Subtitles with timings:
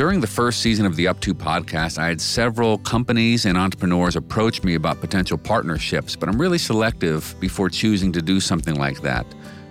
[0.00, 4.16] during the first season of the Up To podcast, I had several companies and entrepreneurs
[4.16, 9.02] approach me about potential partnerships, but I'm really selective before choosing to do something like
[9.02, 9.26] that.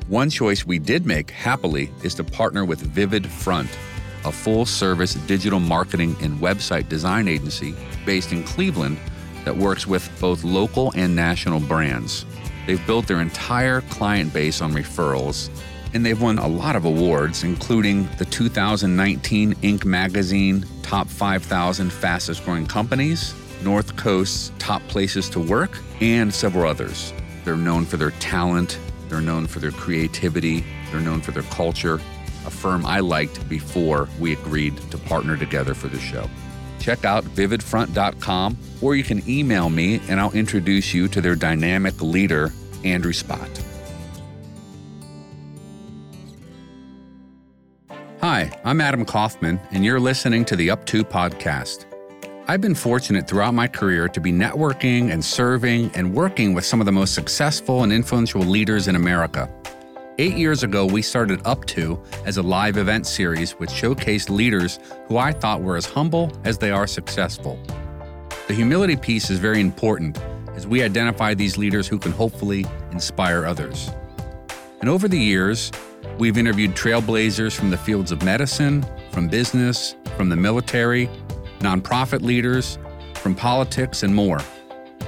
[0.07, 3.75] One choice we did make happily is to partner with Vivid Front,
[4.23, 7.73] a full service digital marketing and website design agency
[8.05, 8.99] based in Cleveland
[9.45, 12.27] that works with both local and national brands.
[12.67, 15.49] They've built their entire client base on referrals
[15.93, 19.85] and they've won a lot of awards, including the 2019 Inc.
[19.85, 27.13] magazine Top 5,000 Fastest Growing Companies, North Coast's Top Places to Work, and several others.
[27.43, 32.01] They're known for their talent, they're known for their creativity, they're known for their culture,
[32.45, 36.29] a firm I liked before we agreed to partner together for the show.
[36.79, 42.01] Check out vividfront.com or you can email me and I'll introduce you to their dynamic
[42.01, 42.51] leader,
[42.83, 43.68] Andrew Spott.
[48.31, 51.85] Hi, I'm Adam Kaufman, and you're listening to the Up To podcast.
[52.47, 56.79] I've been fortunate throughout my career to be networking and serving and working with some
[56.79, 59.49] of the most successful and influential leaders in America.
[60.19, 64.77] Eight years ago, we started Up To as a live event series which showcased leaders
[65.07, 67.59] who I thought were as humble as they are successful.
[68.47, 70.19] The humility piece is very important
[70.53, 73.89] as we identify these leaders who can hopefully inspire others.
[74.81, 75.71] And over the years,
[76.19, 81.09] We've interviewed trailblazers from the fields of medicine, from business, from the military,
[81.59, 82.77] nonprofit leaders,
[83.13, 84.41] from politics, and more.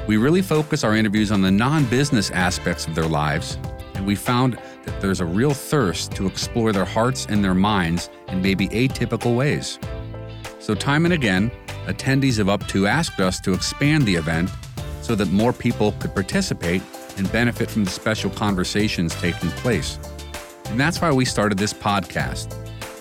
[0.07, 3.57] We really focus our interviews on the non business aspects of their lives,
[3.93, 8.09] and we found that there's a real thirst to explore their hearts and their minds
[8.29, 9.79] in maybe atypical ways.
[10.59, 11.51] So, time and again,
[11.87, 14.49] attendees of Up To asked us to expand the event
[15.01, 16.81] so that more people could participate
[17.17, 19.99] and benefit from the special conversations taking place.
[20.71, 22.55] And that's why we started this podcast.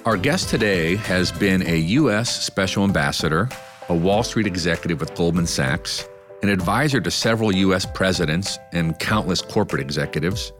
[0.05, 2.45] Our guest today has been a U.S.
[2.45, 3.49] Special Ambassador,
[3.89, 6.05] a Wall Street executive with Goldman Sachs,
[6.43, 7.87] an advisor to several U.S.
[7.87, 10.53] presidents and countless corporate executives,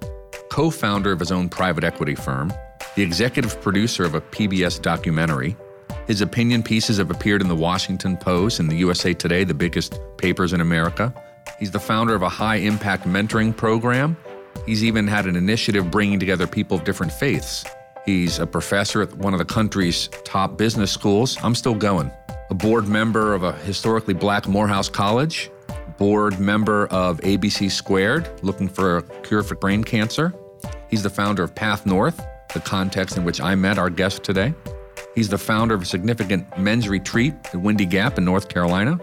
[0.51, 2.53] co founder of his own private equity firm,
[2.95, 5.57] the executive producer of a PBS documentary.
[6.07, 9.99] His opinion pieces have appeared in the Washington Post and the USA Today, the biggest
[10.17, 11.13] papers in America.
[11.59, 14.17] He's the founder of a high impact mentoring program
[14.67, 17.65] He's even had an initiative bringing together people of different faiths.
[18.07, 21.39] He's a professor at one of the country's top business schools.
[21.43, 22.11] I'm still going.
[22.51, 25.51] A board member of a historically black Morehouse College,
[25.99, 30.35] board member of ABC Squared, looking for a cure for brain cancer.
[30.89, 32.21] He's the founder of Path North,
[32.53, 34.55] the context in which I met our guest today.
[35.15, 38.99] He's the founder of a significant men's retreat at Windy Gap in North Carolina.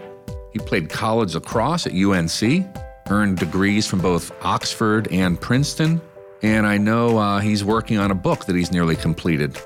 [0.52, 2.66] He played college lacrosse at UNC
[3.10, 6.00] earned degrees from both Oxford and Princeton,
[6.42, 9.58] and I know uh, he's working on a book that he's nearly completed.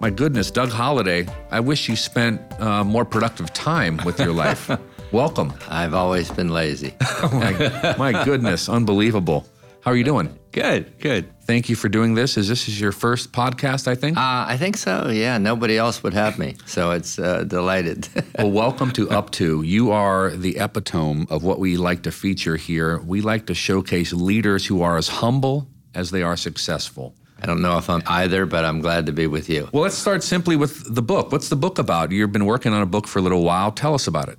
[0.00, 4.70] My goodness, Doug Holladay, I wish you spent uh, more productive time with your life.
[5.12, 5.52] Welcome.
[5.68, 6.94] I've always been lazy.
[7.00, 9.46] oh my, my goodness, unbelievable.
[9.84, 10.38] How are you doing?
[10.52, 11.38] Good, good.
[11.42, 12.38] Thank you for doing this.
[12.38, 13.86] Is this is your first podcast?
[13.86, 14.16] I think.
[14.16, 15.10] Uh, I think so.
[15.10, 18.08] Yeah, nobody else would have me, so it's uh, delighted.
[18.38, 19.60] well, welcome to Up To.
[19.60, 22.98] You are the epitome of what we like to feature here.
[23.00, 27.14] We like to showcase leaders who are as humble as they are successful.
[27.42, 29.68] I don't know if I'm either, but I'm glad to be with you.
[29.70, 31.30] Well, let's start simply with the book.
[31.30, 32.10] What's the book about?
[32.10, 33.70] You've been working on a book for a little while.
[33.70, 34.38] Tell us about it.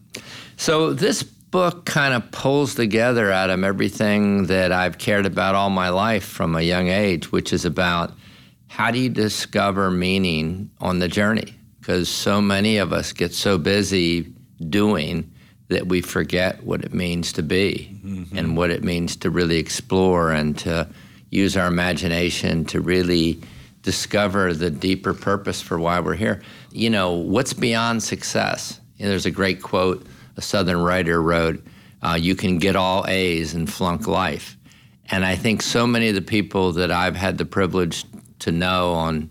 [0.58, 1.24] So this
[1.56, 6.54] book kind of pulls together Adam everything that I've cared about all my life from
[6.54, 8.12] a young age, which is about
[8.68, 11.56] how do you discover meaning on the journey?
[11.80, 14.24] Because so many of us get so busy
[14.70, 15.32] doing
[15.70, 18.38] that we forget what it means to be mm-hmm.
[18.38, 20.86] and what it means to really explore and to
[21.30, 23.40] use our imagination to really
[23.82, 26.42] discover the deeper purpose for why we're here.
[26.74, 28.82] You know, what's beyond success?
[28.98, 30.06] You know, there's a great quote
[30.38, 31.64] a Southern writer wrote,
[32.02, 34.58] uh, "You can get all A's and flunk life."
[35.10, 38.06] And I think so many of the people that I've had the privilege
[38.40, 39.30] to know on,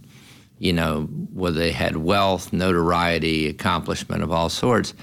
[0.59, 4.95] you know, whether they had wealth, notoriety, accomplishment of all sorts,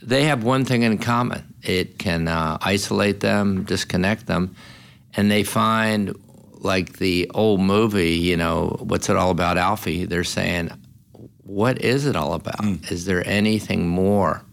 [0.00, 1.54] they have one thing in common.
[1.62, 4.54] It can uh, isolate them, disconnect them,
[5.14, 6.14] and they find
[6.62, 10.04] like the old movie, you know, what's it all about, Alfie?
[10.04, 10.70] They're saying,
[11.42, 12.58] what is it all about?
[12.58, 12.90] Mm.
[12.90, 14.44] Is there anything more?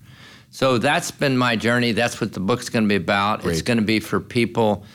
[0.50, 1.92] So that's been my journey.
[1.92, 3.42] That's what the book's going to be about.
[3.42, 3.54] Great.
[3.54, 4.86] It's going to be for people,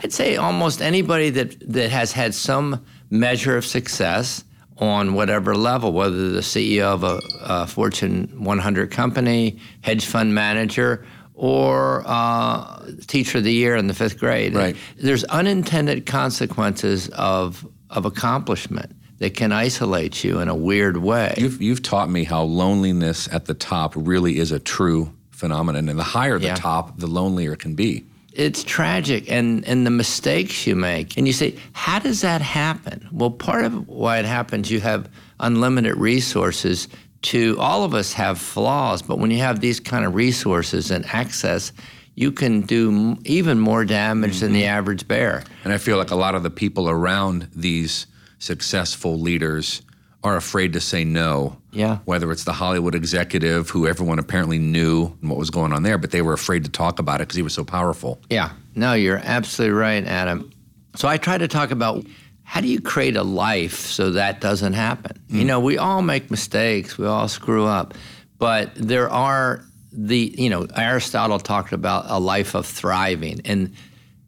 [0.00, 4.44] I'd say almost anybody that, that has had some measure of success
[4.78, 11.04] on whatever level, whether the CEO of a, a Fortune 100 company, hedge fund manager,
[11.34, 14.54] or uh, teacher of the year in the fifth grade.
[14.54, 14.76] Right.
[14.96, 21.34] There's unintended consequences of, of accomplishment that can isolate you in a weird way.
[21.38, 25.88] You've, you've taught me how loneliness at the top really is a true phenomenon.
[25.88, 26.54] And the higher the Yeah.
[26.56, 28.04] top, the lonelier it can be.
[28.32, 32.96] it's tragic and and the mistakes you make and you say how does that happen
[33.10, 35.02] well part of why it happens you have
[35.40, 36.86] unlimited resources
[37.22, 41.04] to all of us have flaws but when you have these kind of resources and
[41.06, 41.72] access
[42.14, 44.78] you can do m- even more damage than the mm-hmm.
[44.78, 48.06] average bear And I feel like a lot of the people around these
[48.40, 49.82] successful leaders
[50.22, 51.56] are afraid to say no.
[51.72, 51.98] Yeah.
[52.04, 56.10] Whether it's the Hollywood executive who everyone apparently knew what was going on there, but
[56.10, 58.20] they were afraid to talk about it because he was so powerful.
[58.28, 60.50] Yeah, no, you're absolutely right, Adam.
[60.96, 62.04] So I try to talk about
[62.42, 65.22] how do you create a life so that doesn't happen?
[65.28, 65.46] You mm.
[65.46, 67.94] know, we all make mistakes, we all screw up,
[68.38, 73.74] but there are the, you know, Aristotle talked about a life of thriving and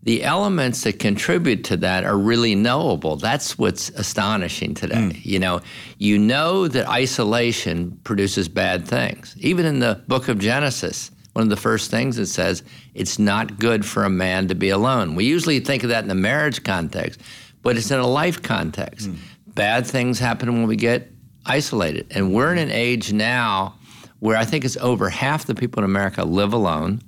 [0.03, 3.17] the elements that contribute to that are really knowable.
[3.17, 5.11] That's what's astonishing today.
[5.11, 5.19] Hmm.
[5.23, 5.61] You know,
[5.99, 9.37] you know that isolation produces bad things.
[9.39, 12.65] Even in the book of Genesis, one of the first things it says,
[12.95, 15.15] it's not good for a man to be alone.
[15.15, 17.21] We usually think of that in the marriage context,
[17.63, 19.07] but it's in a life context.
[19.07, 19.17] Hmm.
[19.55, 21.13] Bad things happen when we get
[21.47, 22.07] isolated.
[22.11, 23.75] And we're in an age now
[24.19, 27.03] where I think it's over half the people in America live alone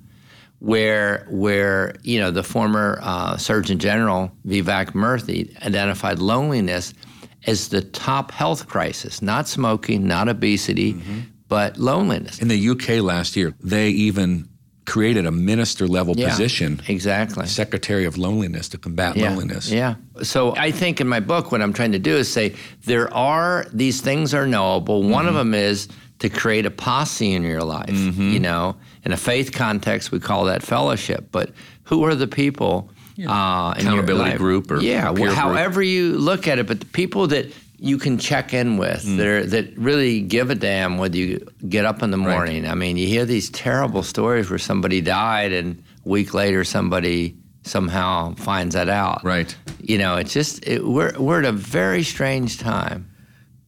[0.59, 6.93] where where you know the former uh, Surgeon General Vivek Murthy identified loneliness
[7.47, 10.95] as the top health crisis, not smoking, not obesity,
[11.47, 12.39] but loneliness.
[12.39, 14.49] In the UK last year, they even
[14.85, 17.45] created a minister level Yeah, position, exactly.
[17.47, 19.69] Secretary of Loneliness, to combat Yeah, loneliness.
[19.71, 19.95] Yeah.
[20.23, 22.55] So I think in my book, what I'm trying to do is say
[22.85, 25.03] there are these things are knowable.
[25.03, 25.51] One of Mm-hmm.
[25.51, 25.87] them is
[26.19, 27.89] to create a posse in your life.
[27.89, 28.29] Mm-hmm.
[28.31, 31.27] You know, in a faith context, we call that fellowship.
[31.31, 31.51] But
[31.83, 32.89] who are the people?
[33.17, 35.37] Uh, in your Accountability group or yeah, well, peer group.
[35.37, 37.45] however you look at it, but the people that
[37.79, 39.17] you can check in with Mm.
[39.17, 41.39] that, that really give a damn whether you
[41.69, 42.67] get up in the morning.
[42.67, 47.37] I mean, you hear these terrible stories where somebody died and a week later somebody
[47.63, 49.23] somehow finds that out.
[49.23, 49.55] Right.
[49.79, 53.09] You know, it's just it, we're we're at a very strange time.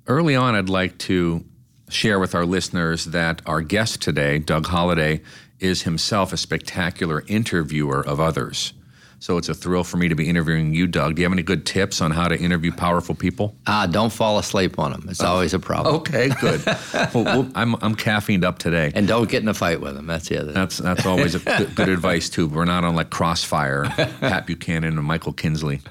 [0.08, 1.44] Early on, I'd like to
[1.90, 5.22] share with our listeners that our guest today, Doug Holladay,
[5.60, 8.74] is himself a spectacular interviewer of others.
[9.20, 11.16] So it's a thrill for me to be interviewing you, Doug.
[11.16, 13.56] Do you have any good tips on how to interview powerful people?
[13.66, 15.08] Ah, don't fall asleep on them.
[15.10, 15.96] It's always a problem.
[15.96, 16.64] Okay, good.
[17.16, 18.92] well, well, I'm, I'm caffeined up today.
[18.94, 20.06] And don't get in a fight with them.
[20.06, 20.46] That's the other.
[20.48, 20.54] thing.
[20.54, 22.48] That's that's always a good, good advice too.
[22.48, 25.82] We're not on like Crossfire, Pat Buchanan and Michael Kinsley.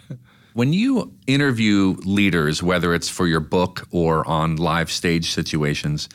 [0.56, 6.08] When you interview leaders, whether it's for your book or on live stage situations,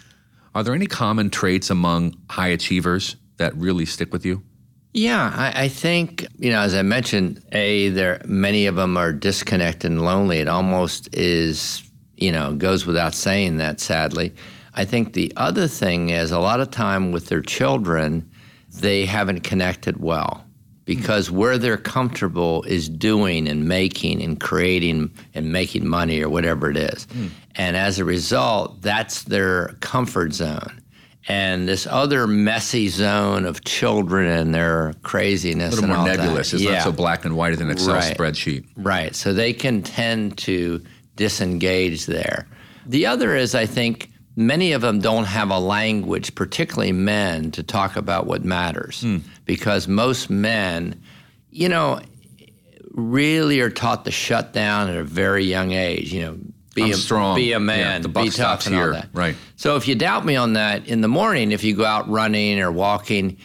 [0.56, 4.42] are there any common traits among high achievers that really stick with you?
[4.94, 9.14] Yeah, I, I think you know, as I mentioned, a there many of them are
[9.14, 10.40] disconnected and lonely.
[10.40, 11.84] It almost is,
[12.18, 13.80] you know, goes without saying that.
[13.80, 14.34] Sadly,
[14.74, 18.28] I think the other thing is a lot of time with their children,
[18.74, 20.48] they haven't connected well
[20.96, 26.70] because where they're comfortable is doing and making and creating and making money or whatever
[26.70, 27.28] it is, hmm.
[27.56, 30.82] and as a result, that's their comfort zone
[31.28, 35.74] and this other messy zone of children and their craziness.
[35.74, 36.52] A little and more all nebulous.
[36.52, 36.58] That.
[36.58, 36.74] It's yeah.
[36.74, 38.18] not so black and white as an Excel Right.
[38.18, 38.66] spreadsheet.
[38.76, 39.16] Right.
[39.16, 40.84] So they can tend to
[41.16, 42.48] disengage there.
[42.86, 44.11] The other is, I think,
[44.48, 49.02] many of them don't have a language, particularly men, to talk about what matters.
[49.02, 49.18] Hmm.
[49.46, 51.02] Because most men,
[51.50, 52.00] you know,
[52.92, 56.14] really are taught to shut down at a very young age.
[56.14, 56.38] You know,
[56.74, 57.36] be I'm a strong.
[57.36, 59.10] be a man, the buck be tough, and all that.
[59.14, 59.36] Right.
[59.56, 62.60] So if you doubt me on that, in the morning, if you go out running
[62.60, 63.38] or walking,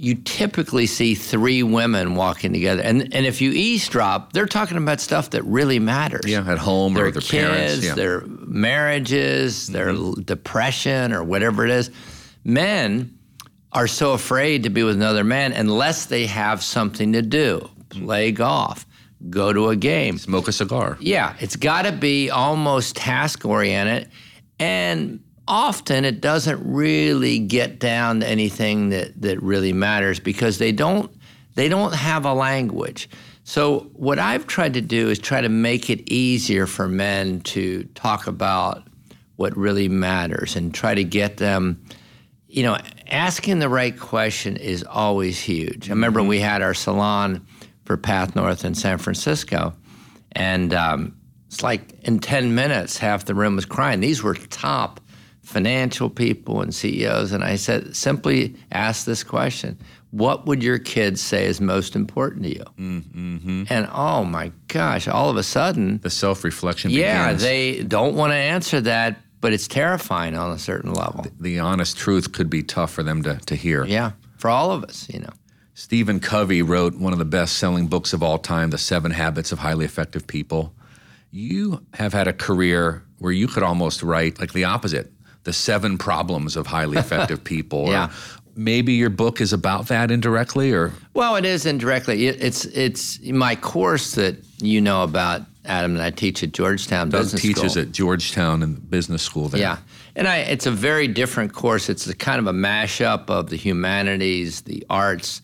[0.00, 2.82] you typically see three women walking together.
[2.82, 6.22] And and if you eavesdrop, they're talking about stuff that really matters.
[6.26, 7.84] Yeah, at home Their or their kids, parents.
[7.84, 7.90] Yeah.
[7.90, 7.96] Mm-hmm.
[7.96, 9.92] their marriages, their
[10.24, 11.90] depression or whatever it is.
[12.44, 13.18] Men
[13.72, 17.68] are so afraid to be with another man unless they have something to do.
[17.90, 18.86] Play golf,
[19.28, 20.16] go to a game.
[20.16, 20.96] Smoke a cigar.
[20.98, 24.10] Yeah, it's got to be almost task oriented.
[24.58, 30.72] And often it doesn't really get down to anything that, that really matters because they
[30.72, 31.12] don't
[31.56, 33.10] they don't have a language.
[33.42, 37.82] So what I've tried to do is try to make it easier for men to
[37.94, 38.86] talk about
[39.34, 41.82] what really matters and try to get them
[42.50, 42.76] you know,
[43.08, 45.88] asking the right question is always huge.
[45.88, 47.46] I remember we had our salon
[47.84, 49.72] for Path North in San Francisco,
[50.32, 51.16] and um,
[51.46, 54.00] it's like in 10 minutes, half the room was crying.
[54.00, 55.00] These were top
[55.42, 59.78] financial people and CEOs, and I said, simply ask this question
[60.10, 62.64] What would your kids say is most important to you?
[62.78, 63.64] Mm-hmm.
[63.68, 67.42] And oh my gosh, all of a sudden, the self reflection yeah, begins.
[67.42, 71.26] they don't want to answer that, but it's terrifying on a certain level.
[71.38, 73.84] the honest truth could be tough for them to, to hear.
[73.84, 75.32] Yeah, for all of us, you know.
[75.74, 79.50] Stephen Covey wrote one of the best selling books of all time, The Seven Habits
[79.50, 80.74] of Highly Effective People.
[81.30, 85.10] You have had a career where you could almost write like the opposite
[85.44, 87.88] the seven problems of highly effective people.
[87.88, 88.10] Yeah.
[88.56, 92.26] Maybe your book is about that indirectly or Well, it is indirectly.
[92.26, 97.10] It, it's it's my course that you know about, Adam, that I teach at Georgetown
[97.10, 97.82] Doug Business teaches School.
[97.82, 99.60] at Georgetown and business school there.
[99.60, 99.78] Yeah,
[100.16, 101.88] and I, it's a very different course.
[101.88, 105.40] It's a kind of a mashup of the humanities, the arts,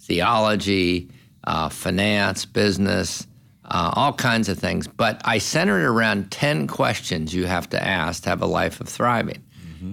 [0.00, 1.10] theology,
[1.44, 3.26] uh, finance, business,
[3.66, 4.86] uh, all kinds of things.
[4.86, 8.88] But I centered around 10 questions you have to ask to have a life of
[8.88, 9.42] thriving.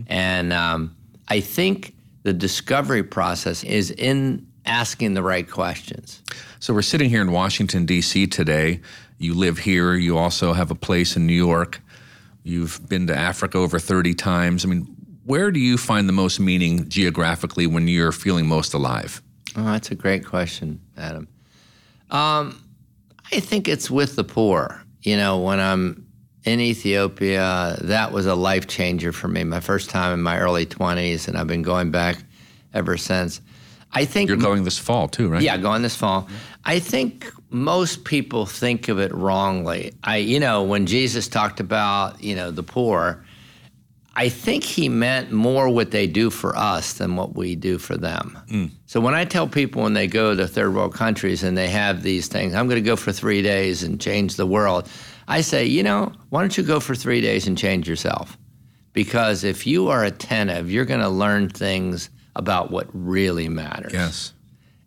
[0.07, 0.95] And um,
[1.27, 6.21] I think the discovery process is in asking the right questions.
[6.59, 8.27] So we're sitting here in Washington, D.C.
[8.27, 8.79] today.
[9.17, 9.93] You live here.
[9.93, 11.81] You also have a place in New York.
[12.43, 14.65] You've been to Africa over 30 times.
[14.65, 19.21] I mean, where do you find the most meaning geographically when you're feeling most alive?
[19.55, 21.27] Oh, that's a great question, Adam.
[22.09, 22.63] Um,
[23.33, 24.79] I think it's with the poor.
[25.01, 26.05] You know, when I'm
[26.43, 29.43] in Ethiopia, that was a life changer for me.
[29.43, 32.23] My first time in my early 20s, and I've been going back
[32.75, 33.41] ever since.
[33.91, 35.41] I think You're going this fall too, right?
[35.41, 36.27] yeah, going this fall.
[36.63, 39.93] I think most people think of it wrongly.
[40.03, 43.25] I, you know, when Jesus talked about, you know, the poor,
[44.15, 47.97] I think he meant more what they do for us than what we do for
[47.97, 48.37] them.
[48.47, 48.69] Mm.
[48.85, 52.03] So when I tell people when they go to third world countries and they have
[52.03, 54.87] these things, I'm going to go for three days and change the world.
[55.27, 58.37] I say, you know, why don't you go for three days and change yourself?
[58.93, 64.33] Because if you are attentive, you're going to learn things about what really matters Yes.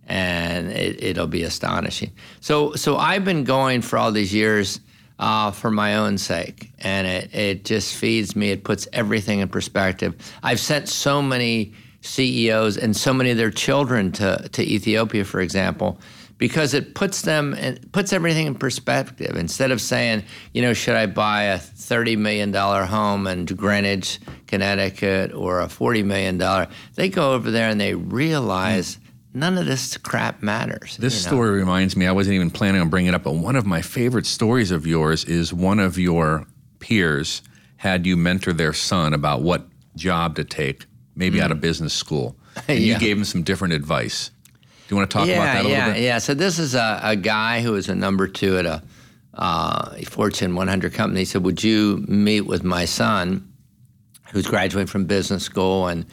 [0.07, 2.13] and it, it'll be astonishing.
[2.41, 4.79] So, so I've been going for all these years
[5.19, 8.51] uh, for my own sake, and it, it just feeds me.
[8.51, 10.15] It puts everything in perspective.
[10.43, 15.41] I've sent so many CEOs and so many of their children to, to Ethiopia, for
[15.41, 15.99] example,
[16.39, 19.37] because it puts them it puts everything in perspective.
[19.37, 24.21] Instead of saying, you know, should I buy a thirty million dollar home in Greenwich,
[24.47, 28.99] Connecticut, or a forty million dollar, they go over there and they realize
[29.37, 30.97] none of this crap matters.
[30.97, 31.37] This you know?
[31.37, 33.83] story reminds me, I wasn't even planning on bringing it up, but one of my
[33.83, 36.47] favorite stories of yours is one of your
[36.79, 37.43] peers
[37.77, 42.37] had you mentor their son about what job to take, maybe out of business school.
[42.69, 42.95] And Yeah.
[42.95, 44.31] you gave him some different advice.
[44.89, 46.03] Do you want to talk yeah, about that a yeah, little bit?
[46.03, 46.19] yeah.
[46.19, 48.83] So this is a, a guy who is a number two at a
[49.35, 51.21] uh, Fortune 100 company.
[51.21, 53.53] He said, "Would you meet with my son,
[54.33, 56.07] who's graduating from business school, and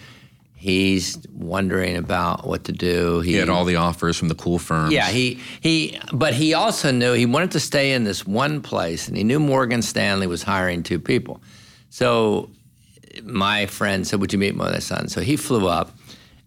[0.64, 4.94] he's wondering about what to do." He had all the offers from the cool firms.
[4.94, 9.08] Yeah, he he, but he also knew he wanted to stay in this one place,
[9.08, 11.42] and he knew Morgan Stanley was hiring two people.
[11.90, 12.50] So
[13.24, 15.92] my friend said, "Would you meet my son?" So he flew up,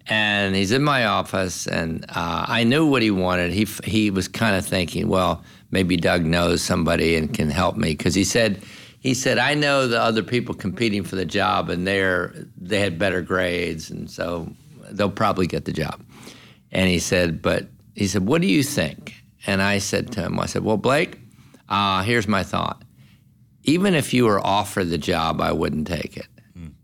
[0.07, 3.53] and he's in my office, and uh, I knew what he wanted.
[3.53, 7.91] He he was kind of thinking, well, maybe Doug knows somebody and can help me
[7.91, 8.63] because he said.
[9.07, 12.99] He said, "I know the other people competing for the job, and they're they had
[12.99, 14.53] better grades, and so
[14.91, 16.03] they'll probably get the job."
[16.73, 19.15] And he said, "But he said, what do you think?"
[19.47, 21.21] And I said to him, "I said, well, Blake,
[21.69, 22.83] uh, here's my thought.
[23.63, 26.27] Even if you were offered the job, I wouldn't take it."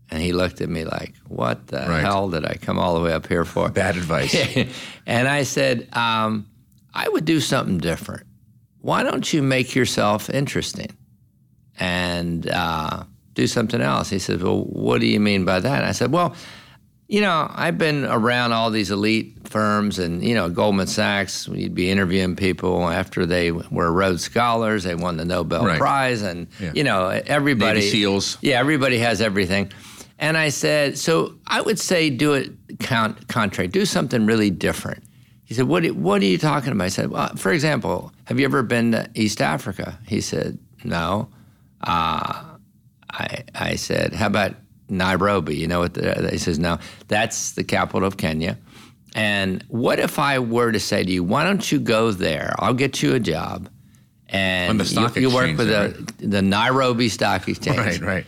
[0.09, 1.99] And he looked at me like, "What the Right.
[2.05, 4.33] hell did I come all the way up here for?" Bad advice.
[5.05, 6.47] and I said, um,
[6.93, 8.23] I would do something different.
[8.79, 10.95] Why don't you make yourself interesting
[11.79, 13.03] and uh,
[13.33, 14.09] do something else?
[14.09, 15.77] He said, Well, what do you mean by that?
[15.79, 16.35] And I said, Well,
[17.07, 21.75] you know, I've been around all these elite firms and, you know, Goldman Sachs, you'd
[21.75, 25.77] be interviewing people after they were Rhodes Scholars, they won the Nobel Right.
[25.77, 26.71] Prize, and, Yeah.
[26.73, 27.81] you know, everybody.
[27.81, 28.37] Navy SEALs.
[28.41, 29.71] Yeah, everybody has everything.
[30.17, 35.03] And I said, so I would say do it count, contrary, do something really different.
[35.43, 36.85] He said, what, what are you talking about?
[36.85, 39.99] I said, well, for example, have you ever been to East Africa?
[40.07, 41.27] He said, no.
[41.83, 42.43] Uh,
[43.11, 44.55] I, I said, how about
[44.89, 45.55] Nairobi?
[45.55, 45.93] You know what?
[45.93, 48.57] The, he says, no, that's the capital of Kenya.
[49.15, 52.55] And what if I were to say to you, why don't you go there?
[52.57, 53.69] I'll get you a job.
[54.29, 57.77] And the stock you, you work with there, the, the Nairobi Stock Exchange.
[57.77, 58.25] Right, right.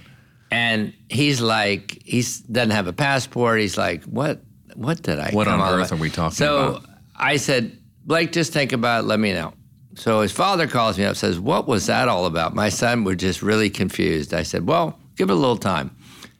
[0.51, 3.59] And he's like, he doesn't have a passport.
[3.59, 4.41] He's like, what?
[4.75, 5.31] What did I?
[5.31, 6.83] What on earth way-" are we talking so about?
[6.83, 9.07] So I said, Blake, just think about it.
[9.07, 9.53] Let me know.
[9.95, 13.15] So his father calls me up, says, "What was that all about?" My son was
[13.17, 14.33] just really confused.
[14.33, 15.91] I said, "Well, give it a little time."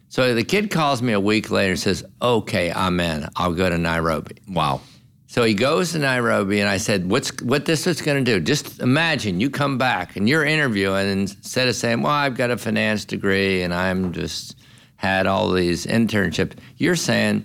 [0.10, 3.28] So the kid calls me a week later and says, "Okay, I'm in.
[3.36, 4.82] I'll go to Nairobi." Wow.
[5.28, 8.40] So he goes to Nairobi, and I said, "What's what this is going to do?
[8.40, 12.52] Just imagine you come back and you're interviewing, and instead of saying, "Well, I've got
[12.52, 14.56] a finance degree and I'm just
[14.98, 17.44] had all these internships," you're saying,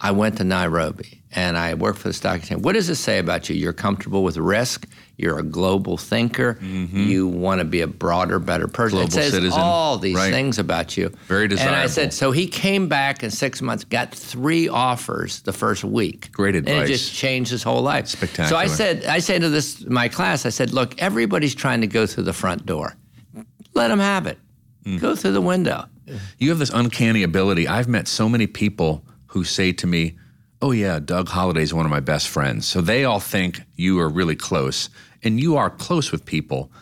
[0.00, 3.18] "I went to Nairobi and I worked for the stock exchange." What does it say
[3.18, 3.56] about you?
[3.56, 4.86] You're comfortable with risk.
[5.18, 6.58] You're a global thinker.
[6.60, 8.98] You want to be a broader, better person.
[8.98, 9.08] Mm-hmm.
[9.08, 9.60] Global it says citizen.
[9.60, 10.30] all these Right.
[10.30, 11.10] things about you.
[11.26, 11.74] Very desirable.
[11.74, 15.84] And I said, so he came back in six months, got three offers the first
[15.84, 16.30] week.
[16.32, 16.74] Great advice.
[16.74, 18.08] And it just changed his whole life.
[18.08, 18.48] Spectacular.
[18.50, 21.86] So I said, I say to this my class, I said, look, everybody's trying to
[21.86, 22.94] go through the front door.
[23.72, 24.38] Let them have it.
[24.84, 25.00] Mm.
[25.00, 25.86] Go through the window.
[26.38, 27.66] You have this uncanny ability.
[27.66, 30.16] I've met so many people who say to me,
[30.66, 32.66] Oh, yeah, Doug Holladay's one of my best friends.
[32.66, 34.90] So they all think you are really close,
[35.22, 36.72] and you are close with people.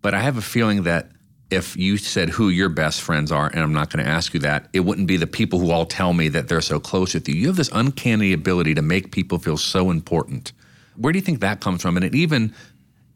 [0.00, 1.08] But I have a feeling that
[1.50, 4.38] if you said who your best friends are, and I'm not going to ask you
[4.38, 7.28] that, it wouldn't be the people who all tell me that they're so close with
[7.28, 7.34] you.
[7.34, 10.52] You have this uncanny ability to make people feel so important.
[10.94, 11.96] Where do you think that comes from?
[11.96, 12.54] And it even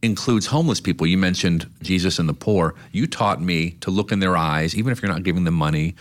[0.02, 1.06] includes homeless people.
[1.06, 2.74] You mentioned Jesus and the poor.
[2.90, 5.94] You taught me to look in their eyes, even if you're not giving them money,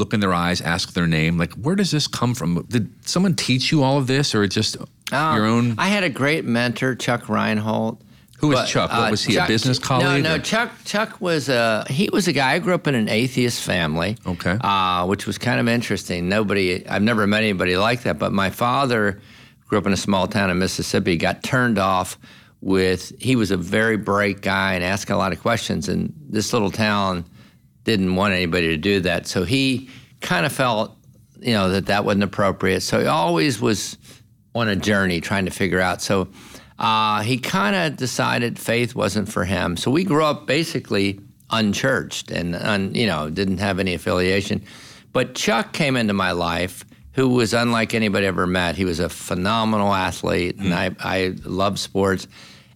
[0.00, 1.38] look in their eyes, ask their name.
[1.38, 2.62] Like, where does this come from?
[2.68, 4.76] Did someone teach you all of this, or just
[5.12, 5.76] your own?
[5.78, 8.02] I had a great mentor, Chuck Reinhold.
[8.38, 8.90] Who was But, Chuck?
[8.90, 9.34] What uh, was he?
[9.34, 10.22] Chuck- a business colleague?
[10.24, 10.34] No, no.
[10.36, 10.72] or- Chuck.
[10.84, 12.54] Chuck was a he was a guy.
[12.54, 14.16] I grew up in an atheist family.
[14.26, 14.56] Okay.
[14.62, 16.28] Uh, which was kind of interesting.
[16.28, 16.86] Nobody.
[16.88, 18.18] I've never met anybody like that.
[18.18, 19.20] But my father
[19.68, 21.18] grew up in a small town in Mississippi.
[21.18, 22.18] Got turned off
[22.62, 23.12] with.
[23.20, 25.90] He was a very bright guy and asked a lot of questions.
[25.90, 27.26] And this little town
[27.84, 29.26] didn't want anybody to do that.
[29.26, 29.88] So he
[30.20, 30.96] kind of felt,
[31.40, 32.82] you know, that that wasn't appropriate.
[32.82, 33.96] So he always was
[34.54, 36.02] on a journey trying to figure out.
[36.02, 36.28] So
[36.78, 39.76] uh, he kind of decided faith wasn't for him.
[39.76, 41.20] So we grew up basically
[41.50, 44.62] unchurched and, un, you know, didn't have any affiliation.
[45.12, 48.76] But Chuck came into my life, who was unlike anybody I ever met.
[48.76, 52.28] He was a phenomenal athlete, and I, I love sports.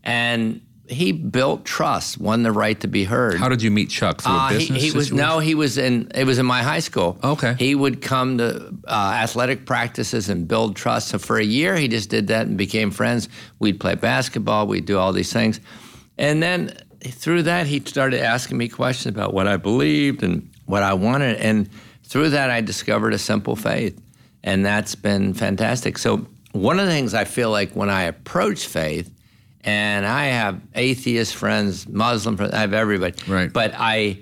[0.03, 3.39] And he built trust, won the right to be heard.
[3.39, 4.83] How did you meet Chuck through Uh, he, business?
[4.83, 6.11] he was no, he was in.
[6.15, 7.19] It was in my high school.
[7.25, 7.55] Okay.
[7.59, 11.09] He would come to uh, athletic practices and build trust.
[11.09, 13.29] So for a year, he just did that and became friends.
[13.59, 14.67] We'd play basketball.
[14.67, 15.61] We'd do all these things,
[16.19, 20.83] and then through that, he started asking me questions about what I believed and what
[20.83, 21.37] I wanted.
[21.37, 21.69] And
[22.03, 23.99] through that, I discovered a simple faith,
[24.43, 25.97] and that's been fantastic.
[25.99, 29.11] So one of the things I feel like when I approach faith.
[29.65, 33.15] And I have atheist friends, Muslim friends, I have everybody.
[33.27, 33.53] Right.
[33.53, 34.19] But I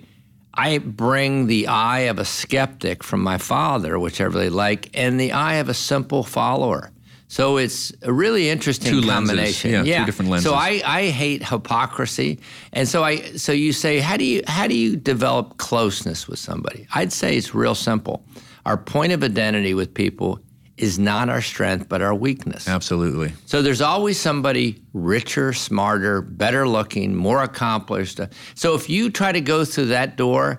[0.55, 5.19] I bring the eye of a skeptic from my father, which I really like, and
[5.19, 6.91] the eye of a simple follower.
[7.29, 9.31] So it's a really interesting Two lenses.
[9.31, 9.87] combination.
[9.87, 10.51] Yeah, two different lenses.
[10.51, 12.39] So I, I hate hypocrisy,
[12.75, 16.39] and so I so you say how do you how do you develop closeness with
[16.39, 16.87] somebody?
[16.95, 18.23] I'd say it's real simple.
[18.67, 20.41] Our point of identity with people
[20.79, 22.67] is not our strength but our weakness.
[22.69, 23.33] Absolutely.
[23.47, 28.21] So there's always somebody richer, smarter, better looking, more accomplished.
[28.55, 30.59] So if you try to go through that door,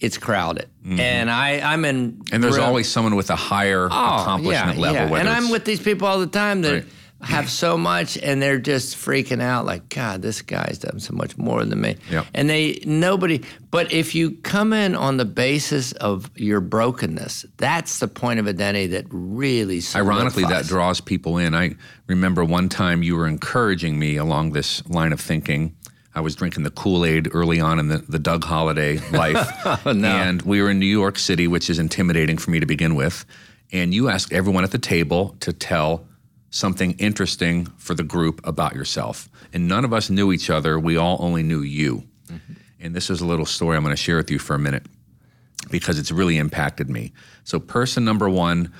[0.00, 0.68] it's crowded.
[0.84, 2.12] And I, I'm in.
[2.12, 2.34] Mm-hmm.
[2.34, 3.86] And there's real- always someone with a higher Oh,
[4.22, 5.10] accomplishment yeah, level.
[5.10, 5.20] yeah.
[5.20, 6.86] And I'm with these people all the time that Right.
[7.22, 9.64] Have so much, and they're just freaking out.
[9.64, 11.96] Like, God, this guy's done so much more than me.
[12.10, 12.26] Yep.
[12.34, 13.42] And they nobody.
[13.70, 18.48] But if you come in on the basis of your brokenness, that's the point of
[18.48, 19.80] identity that really.
[19.94, 21.54] Ironically, that draws people in.
[21.54, 25.76] I remember one time you were encouraging me along this line of thinking.
[26.14, 29.48] I was drinking the Kool Aid early on in the, the Doug Holladay life.
[29.86, 30.08] Oh, no.
[30.08, 33.24] And we were in New York City, which is intimidating for me to begin with.
[33.72, 36.06] And you asked everyone at the table to tell
[36.52, 39.28] something interesting for the group about yourself.
[39.52, 40.78] And none of us knew each other.
[40.78, 42.04] We all only knew you.
[42.78, 44.86] And this is a little story I'm going to share with you for a minute
[45.70, 47.12] because it's really impacted me.
[47.44, 48.72] So, person number one,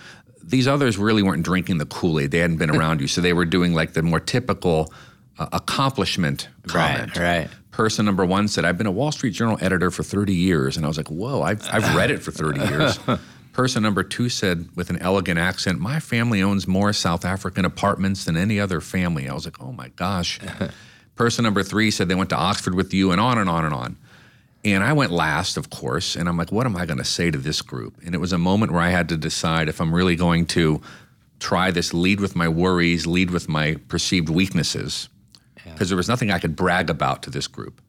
[0.42, 2.32] these others really weren't drinking the Kool Aid.
[2.32, 3.06] They hadn't been around you.
[3.06, 4.92] So, they were doing like the more typical
[5.38, 7.16] uh, accomplishment comment.
[7.16, 7.48] right.
[7.70, 10.76] Person number one said, I've been a Wall Street Journal editor for 30 years.
[10.76, 12.98] And I was like, whoa, I've, I've read it for 30 years.
[13.52, 18.24] Person number two said, with an elegant accent, My family owns more South African apartments
[18.24, 19.28] than any other family.
[19.28, 20.40] I was like, oh my gosh.
[21.16, 23.74] Person number three said they went to Oxford with you, and on and on and
[23.74, 23.96] on.
[24.64, 27.30] And I went last, of course, and I'm like, what am I going to say
[27.30, 27.96] to this group?
[28.04, 30.80] And it was a moment where I had to decide if I'm really going to
[31.40, 35.08] try this lead with my worries, lead with my perceived weaknesses,
[35.64, 37.82] because there was nothing I could brag about to this group.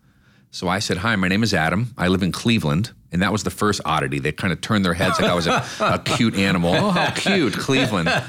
[0.52, 1.94] So I said, Hi, my name is Adam.
[1.98, 2.92] I live in Cleveland.
[3.14, 4.20] And that was the first oddity.
[4.20, 6.74] They kind of turned their heads like I was a, a cute animal.
[6.74, 8.10] Oh, how cute, Cleveland.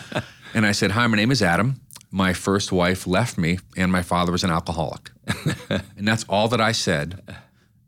[0.57, 1.81] And I said, Hi, my name is Adam.
[2.13, 5.11] My first wife left me, and my father was an alcoholic.
[5.69, 7.21] and that's all that I said.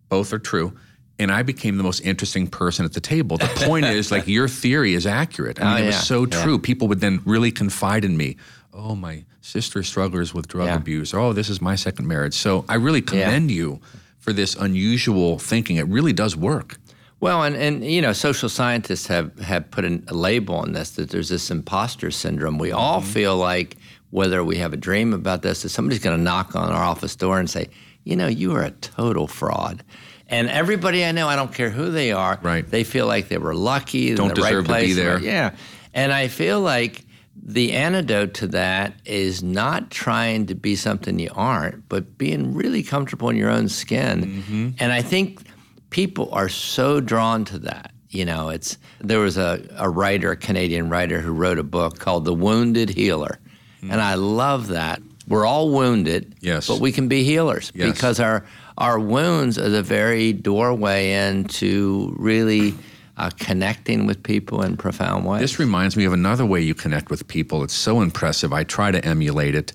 [0.08, 0.72] Both are true.
[1.20, 3.36] and I became the most interesting person at the table.
[3.36, 5.60] The point is, like, your theory is accurate.
[5.60, 5.86] I mean, Oh, it yeah.
[5.86, 6.42] was so Yeah.
[6.42, 6.58] true.
[6.58, 8.36] People would then really confide in me.
[8.74, 10.76] Oh, my sister struggles with drug Yeah.
[10.76, 11.14] abuse.
[11.14, 12.34] Or, oh, this is my second marriage.
[12.34, 13.80] So I really commend you
[14.18, 15.76] for this unusual thinking.
[15.76, 16.78] It really does work.
[17.20, 20.90] Well, and, and you know, social scientists have, have put an, a label on this
[20.92, 22.58] that there's this imposter syndrome.
[22.58, 23.76] We all feel like
[24.10, 27.16] whether we have a dream about this, that somebody's going to knock on our office
[27.16, 27.68] door and say,
[28.04, 29.82] you know, you are a total fraud.
[30.28, 32.68] And everybody I know, I don't care who they are, Right.
[32.68, 34.96] they feel like they were lucky, in Don't the right deserve to be place.
[34.96, 35.18] there.
[35.20, 35.54] Yeah.
[35.94, 37.04] And I feel like
[37.42, 42.82] the antidote to that is not trying to be something you aren't, but being really
[42.82, 44.24] comfortable in your own skin.
[44.42, 44.68] Mm-hmm.
[44.80, 45.42] And I think
[45.90, 47.92] people are so drawn to that.
[48.10, 51.98] You know, it's there was a, a writer, a Canadian writer, who wrote a book
[51.98, 53.38] called The Wounded Healer.
[53.82, 55.00] And I love that.
[55.28, 56.66] We're all wounded, Yes.
[56.68, 57.92] but we can be healers Yes.
[57.92, 58.44] because our
[58.78, 62.74] our wounds are the very doorway into really
[63.16, 65.40] uh, connecting with people in profound ways.
[65.40, 67.62] This reminds me of another way you connect with people.
[67.64, 68.52] It's so impressive.
[68.52, 69.72] I try to emulate it.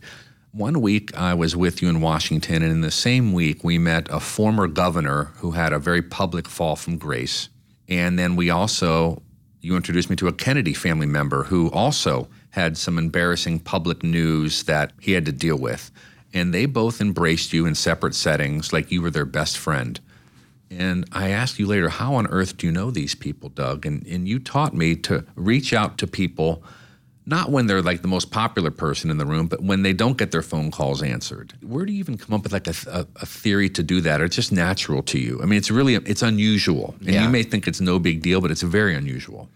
[0.54, 4.08] One week I was with you in Washington, and in the same week we met
[4.10, 7.48] a former governor who had a very public fall from grace.
[7.88, 9.22] And then we also,
[9.62, 14.64] you introduced me to a Kennedy family member who also had some embarrassing public news
[14.64, 15.90] that he had to deal with.
[16.34, 20.02] And they both embraced you in separate settings like you were their best friend.
[20.70, 23.86] And I asked you later, how on earth do you know these people, Doug?
[23.86, 26.62] And, and you taught me to reach out to people,
[27.26, 30.18] not when they're like the most popular person in the room, but when they don't
[30.18, 31.54] get their phone calls answered.
[31.62, 34.22] Where do you even come up with like a, a, a theory to do that?
[34.22, 35.40] Or it's just natural to you?
[35.42, 36.96] I mean, it's really, it's unusual.
[37.02, 37.24] And Yeah.
[37.24, 39.50] you may think it's no big deal, but it's very unusual.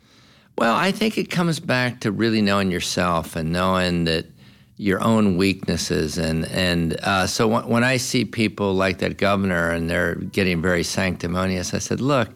[0.57, 4.25] Well, I think it comes back to really knowing yourself and knowing that
[4.77, 9.71] your own weaknesses and and uh, so when, when I see people like that governor
[9.71, 12.29] and they're getting very sanctimonious, I said, look,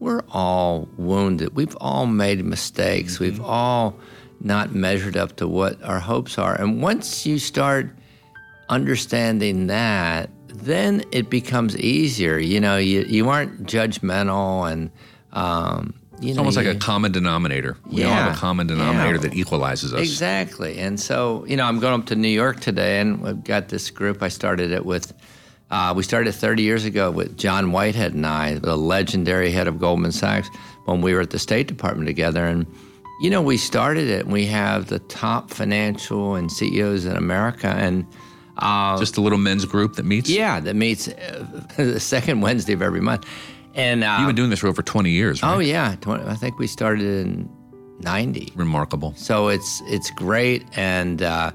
[0.00, 1.54] we're all wounded.
[1.54, 3.18] We've all made mistakes.
[3.20, 3.98] We've all
[4.40, 6.54] not measured up to what our hopes are.
[6.54, 7.90] And once you start
[8.68, 12.38] understanding that, then it becomes easier.
[12.38, 14.90] You know, you you aren't judgmental and.
[15.32, 17.76] Um, you It's know, almost like you- a common denominator.
[17.90, 19.20] We all have a common denominator Yeah.
[19.20, 20.00] that equalizes us.
[20.00, 20.78] Exactly.
[20.78, 23.90] And so, you know, I'm going up to New York today, and we've got this
[23.90, 24.22] group.
[24.22, 25.12] I started it with,
[25.70, 29.78] uh, we started 30 years ago with John Whitehead and I, the legendary head of
[29.78, 30.48] Goldman Sachs,
[30.86, 32.46] when we were at the State Department together.
[32.46, 32.64] And,
[33.20, 37.68] you know, we started it, and we have the top financial and CEOs in America.
[37.68, 38.06] And,
[38.98, 40.28] Just a little men's group that meets.
[40.30, 43.26] yeah, that meets uh, the second Wednesday of every month.
[43.74, 45.54] And, uh, You've been doing this for over 20 years, right?
[45.54, 47.48] oh, yeah, 20, I think we started in
[48.00, 48.52] 90.
[48.54, 49.14] Remarkable.
[49.16, 51.50] So it's it's great and uh,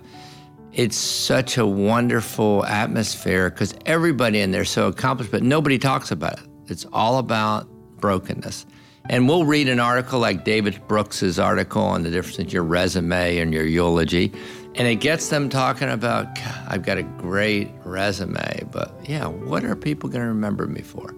[0.74, 6.10] it's such a wonderful atmosphere because everybody in there is so accomplished, but nobody talks
[6.12, 6.48] about it.
[6.68, 7.68] It's all about
[8.00, 8.66] brokenness.
[9.12, 13.40] And we'll read an article like David Brooks's article on the difference in your resume
[13.40, 14.32] and your eulogy,
[14.76, 16.28] and it gets them talking about,
[16.66, 21.14] I've got a great resume, but yeah, what are people going to remember me for?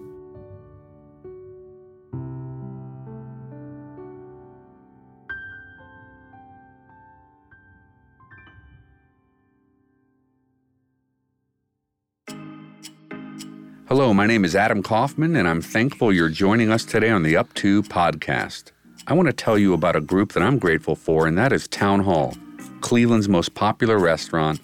[14.14, 17.52] My name is Adam Kaufman, and I'm thankful you're joining us today on the Up
[17.54, 18.70] To podcast.
[19.08, 21.66] I want to tell you about a group that I'm grateful for, and that is
[21.66, 22.36] Town Hall,
[22.80, 24.60] Cleveland's most popular restaurant,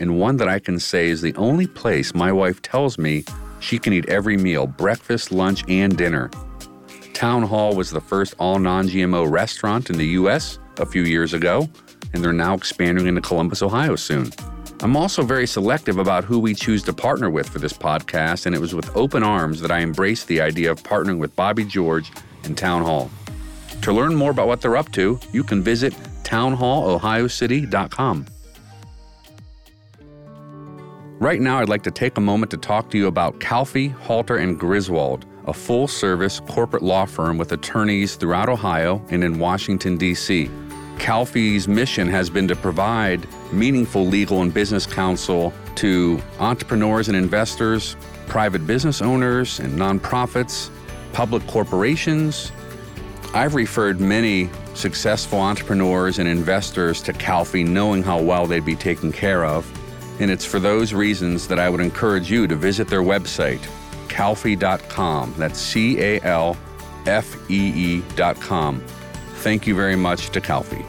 [0.00, 3.24] and one that I can say is the only place my wife tells me
[3.58, 6.30] she can eat every meal breakfast, lunch, and dinner.
[7.14, 10.58] Town Hall was the first all non GMO restaurant in the U.S.
[10.76, 11.70] a few years ago,
[12.12, 14.30] and they're now expanding into Columbus, Ohio soon.
[14.82, 18.54] I'm also very selective about who we choose to partner with for this podcast, and
[18.54, 22.10] it was with open arms that I embraced the idea of partnering with Bobby George
[22.44, 23.10] and Town Hall.
[23.82, 28.26] To learn more about what they're up to, you can visit townhallohiocity.com.
[31.18, 34.38] Right now, I'd like to take a moment to talk to you about Calfee, Halter,
[34.38, 39.98] and Griswold, a full service corporate law firm with attorneys throughout Ohio and in Washington,
[39.98, 40.48] D.C.
[41.00, 47.96] Calfee's mission has been to provide meaningful legal and business counsel to entrepreneurs and investors,
[48.26, 50.68] private business owners and nonprofits,
[51.14, 52.52] public corporations.
[53.32, 59.10] I've referred many successful entrepreneurs and investors to Calfee knowing how well they'd be taken
[59.10, 59.66] care of.
[60.20, 63.60] And it's for those reasons that I would encourage you to visit their website,
[64.08, 65.34] calfee.com.
[65.38, 66.58] That's C A L
[67.06, 68.84] F E E.com.
[69.40, 70.84] Thank you very much to Calfee.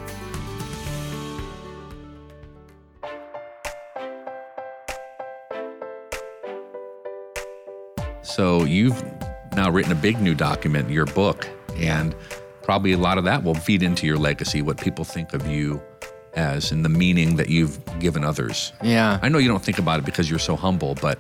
[8.24, 9.02] So you've
[9.56, 12.14] now written a big new document, your book, and
[12.62, 15.82] probably a lot of that will feed into your legacy, what people think of you
[16.34, 18.74] as and the meaning that you've given others.
[18.84, 19.20] Yeah.
[19.22, 21.20] I know you don't think about it because you're so humble, but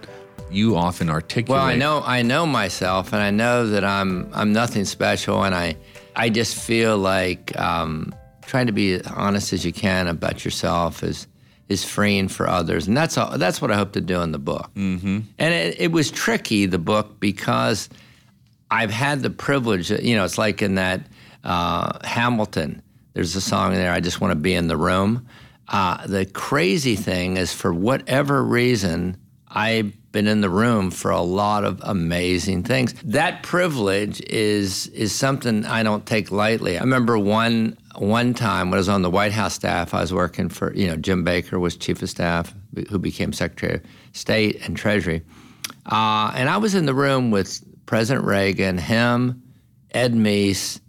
[0.49, 1.59] you often articulate.
[1.59, 5.55] Well, I know I know myself, and I know that I'm I'm nothing special, and
[5.55, 5.77] I
[6.15, 11.03] I just feel like um, trying to be as honest as you can about yourself
[11.03, 11.27] is
[11.69, 14.39] is freeing for others, and that's all, that's what I hope to do in the
[14.39, 14.69] book.
[14.75, 15.19] Mm-hmm.
[15.39, 17.87] And it, it was tricky the book because
[18.69, 19.89] I've had the privilege.
[19.89, 21.01] You know, it's like in that
[21.43, 22.81] uh, Hamilton.
[23.13, 23.91] There's a song there.
[23.91, 25.27] I just want to be in the room.
[25.67, 29.15] Uh, the crazy thing is, for whatever reason,
[29.47, 32.93] I've been in the room for a lot of amazing things.
[33.03, 36.77] That privilege is is something I don't take lightly.
[36.77, 40.13] I remember one one time when I was on the White House staff, I was
[40.13, 42.53] working for you know Jim Baker was chief of staff,
[42.89, 43.81] who became Secretary of
[44.13, 45.23] State and Treasury,
[45.85, 49.43] uh, and I was in the room with President Reagan, him,
[49.91, 50.79] Ed Meese,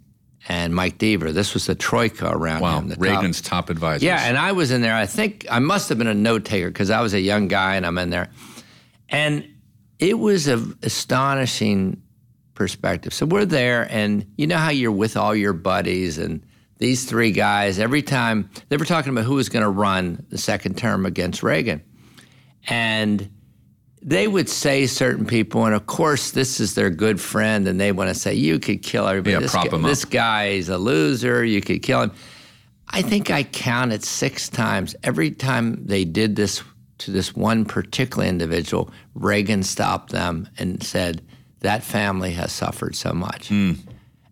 [0.47, 1.33] and Mike Deaver.
[1.33, 2.89] This was the troika around wow, him.
[2.89, 4.05] the Reagan's top, advisor.
[4.05, 4.95] Yeah, and I was in there.
[4.95, 7.75] I think I must have been a note taker because I was a young guy
[7.75, 8.29] and I'm in there.
[9.09, 9.47] And
[9.99, 12.01] it was an astonishing
[12.53, 13.13] perspective.
[13.13, 16.45] So we're there, and you know how you're with all your buddies and
[16.77, 17.79] these three guys.
[17.79, 21.43] Every time they were talking about who was going to run the second term against
[21.43, 21.81] Reagan.
[22.67, 23.29] And
[24.01, 27.91] they would say certain people, and of course, this is their good friend, and they
[27.91, 29.31] want to say, You could kill everybody.
[29.31, 29.89] Yeah, this, prop guy, him up.
[29.89, 31.43] this guy is a loser.
[31.43, 32.11] You could kill him.
[32.89, 34.95] I think I counted six times.
[35.03, 36.63] Every time they did this
[36.99, 41.21] to this one particular individual, Reagan stopped them and said,
[41.61, 43.49] That family has suffered so much.
[43.49, 43.73] Hmm.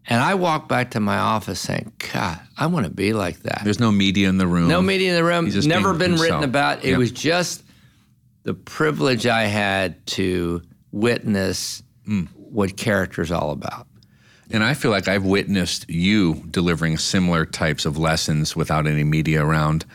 [0.07, 3.61] And I walked back to my office saying, God, I want to be like that.
[3.63, 4.67] There's no media in the room.
[4.67, 5.49] No media in the room.
[5.67, 6.83] Never been written about.
[6.83, 6.97] It Yep.
[6.99, 7.63] was just
[8.43, 12.23] the privilege I had to witness Hmm.
[12.33, 13.87] what character's all about.
[14.49, 19.45] And I feel like I've witnessed you delivering similar types of lessons without any media
[19.45, 19.85] around.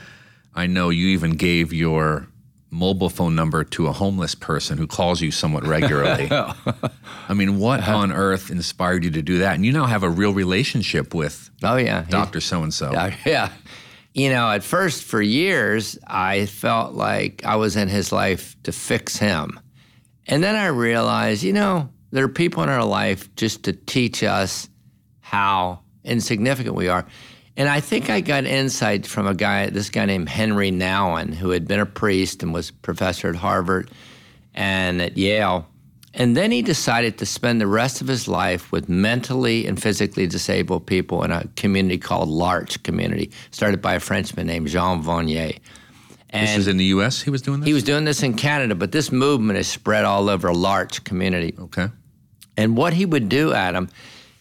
[0.54, 2.28] I know you even gave your
[2.76, 6.28] mobile phone number to a homeless person who calls you somewhat regularly.
[7.28, 7.96] I mean, what Uh-huh.
[7.96, 9.54] on earth inspired you to do that?
[9.54, 12.40] And you now have a real relationship with Oh yeah, Dr.
[12.40, 12.92] So and so.
[12.92, 13.48] Yeah, yeah.
[14.14, 18.72] You know, at first, for years, I felt like I was in his life to
[18.72, 19.60] fix him.
[20.26, 24.22] And then I realized, you know, there are people in our life just to teach
[24.22, 24.68] us
[25.20, 27.04] how insignificant we are.
[27.56, 31.50] And I think I got insight from a guy, this guy named Henry Nouwen, who
[31.50, 33.90] had been a priest and was professor at Harvard
[34.54, 35.66] and at Yale.
[36.12, 40.26] And then he decided to spend the rest of his life with mentally and physically
[40.26, 45.58] disabled people in a community called L'Arche Community, started by a Frenchman named Jean Vanier.
[46.30, 47.22] And This is in the U.S.
[47.22, 47.66] He was doing this.
[47.66, 51.54] he was doing this in Canada, but this movement is spread all over L'Arche Community.
[51.58, 51.88] okay.
[52.56, 53.88] And what he would do, Adam,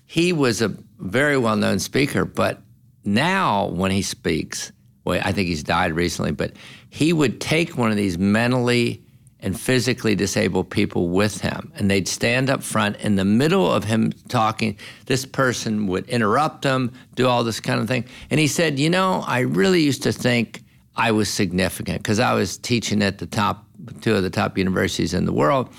[0.06, 2.62] he was a very well known speaker, but
[3.06, 4.72] now when he speaks,
[5.04, 6.54] well, I think he's died recently, but
[6.89, 9.02] he would take one of these mentally
[9.39, 13.84] and physically disabled people with him, and they'd stand up front in the middle of
[13.84, 14.78] him talking.
[15.06, 18.06] This person would interrupt him, do all this kind of thing.
[18.32, 20.63] And he said, You know, I really used to think
[20.96, 23.65] I was significant because I was teaching at the top,
[24.02, 25.70] two of the top universities in the world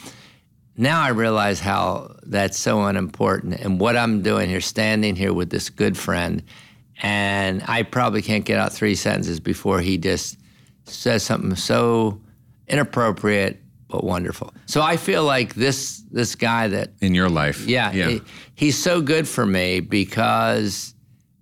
[0.79, 5.51] now I realize how that's so unimportant and what I'm doing here, standing here with
[5.51, 6.43] this good friend,
[7.03, 10.39] and I probably can't get out three sentences before he just
[10.85, 12.21] says something so
[12.69, 14.53] inappropriate but wonderful.
[14.67, 17.67] So I feel like this this guy that In your life.
[17.67, 18.09] yeah, Yeah.
[18.09, 18.23] he-
[18.55, 20.93] he's so good for me because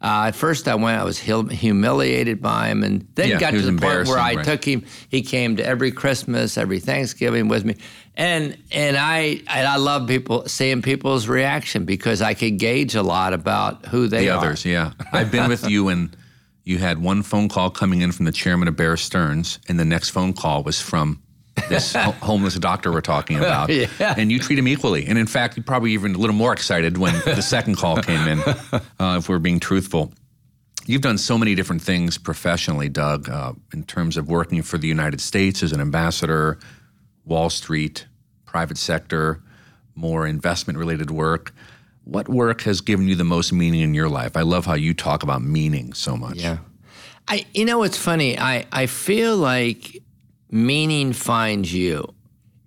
[0.03, 3.62] uh, at first I went, I was humiliated by him, and then Yeah, got to
[3.62, 4.45] the point where I right.
[4.45, 4.85] took him.
[5.09, 7.77] He came to every Christmas, every Thanksgiving with me,
[8.16, 13.03] and and I and I love people seeing people's reaction because I could gauge a
[13.03, 14.20] lot about who they are.
[14.22, 14.38] the are.
[14.38, 14.92] others, yeah.
[15.12, 16.16] I've been with you and
[16.64, 19.85] you had one phone call coming in from the chairman of Bear Stearns, and the
[19.85, 21.20] next phone call was from
[21.68, 23.68] this ho- homeless doctor we're talking about.
[23.68, 23.87] Yeah.
[24.16, 25.07] And you treat him equally.
[25.07, 28.27] And in fact, you're probably even a little more excited when the second call came
[28.27, 28.40] in,
[28.98, 30.12] uh, if we're being truthful.
[30.87, 34.88] You've done so many different things professionally, Doug, uh, in terms of working for the
[34.88, 36.59] United States as an ambassador,
[37.25, 38.07] Wall Street,
[38.45, 39.43] private sector,
[39.95, 41.55] more investment related work.
[42.05, 44.37] What work has given you the most meaning in your life?
[44.37, 46.37] I love how you talk about meaning so much.
[46.37, 46.59] Yeah.
[47.29, 48.39] I you know what's funny?
[48.39, 50.03] I, I feel like
[50.51, 52.13] meaning finds you.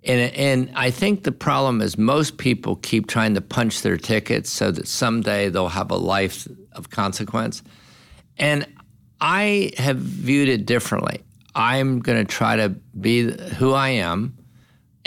[0.04, 4.50] And and I think the problem is most people keep trying to punch their tickets
[4.50, 7.62] so that someday they'll have a life of consequence.
[8.38, 8.66] And
[9.20, 11.22] I have viewed it differently.
[11.54, 12.68] I'm going to try to
[13.00, 14.37] be who I am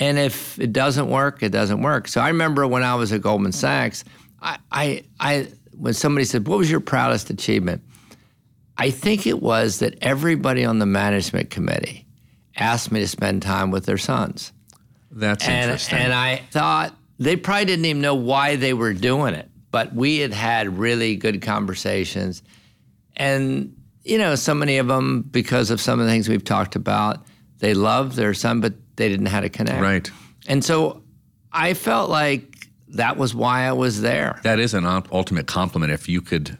[0.01, 2.07] And if it doesn't work, it doesn't work.
[2.07, 4.03] So I remember when I was at Goldman Sachs,
[4.41, 7.83] I, I, I when somebody said, "What was your proudest achievement?"
[8.77, 12.07] I think it was that everybody on the management committee
[12.55, 14.51] asked me to spend time with their sons.
[15.11, 15.99] That's and, interesting.
[15.99, 20.17] And I thought they probably didn't even know why they were doing it, but we
[20.17, 22.41] had had really good conversations.
[23.15, 26.75] And, you know, so many of them, because of some of the things we've talked
[26.75, 27.23] about,
[27.59, 29.81] they love their son, but they didn't know how to connect.
[29.81, 30.11] Right.
[30.47, 31.03] And so
[31.51, 34.39] I felt like that was why I was there.
[34.43, 36.57] That is an ultimate compliment if you could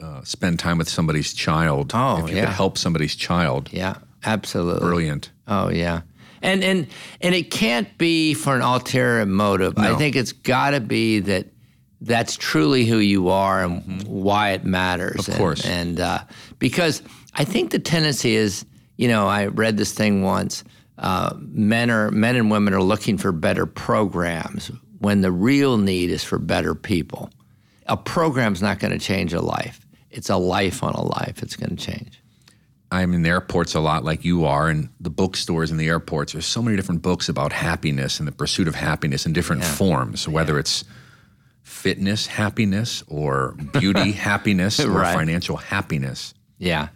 [0.00, 1.92] uh, spend time with somebody's child.
[1.94, 2.46] Oh, if you yeah.
[2.46, 3.70] could help somebody's child.
[3.72, 4.80] Yeah, absolutely.
[4.80, 5.30] Brilliant.
[5.46, 6.02] Oh yeah.
[6.42, 6.86] And and
[7.20, 9.76] and it can't be for an ulterior motive.
[9.78, 9.94] No.
[9.94, 11.46] I think it's got to be that
[12.00, 15.20] that's truly who you are and why it matters.
[15.20, 15.64] Of And- course.
[15.64, 16.20] And, uh,
[16.58, 18.66] because I think the tendency is,
[18.98, 20.64] you know, I read this thing once.
[20.98, 26.10] Uh, men are men and women are looking for better programs when the real need
[26.10, 27.30] is for better people.
[27.86, 29.86] A program's not going to change a life.
[30.10, 31.42] It's a life on a life.
[31.42, 32.20] It's going to change.
[32.92, 36.32] I'm in the airports a lot, like you are, and the bookstores in the airports.
[36.32, 40.28] There's so many different books about happiness and the pursuit of happiness in different forms,
[40.28, 40.84] whether it's
[41.62, 45.14] fitness happiness or beauty happiness or Right.
[45.14, 46.34] financial happiness.
[46.58, 46.88] Yeah.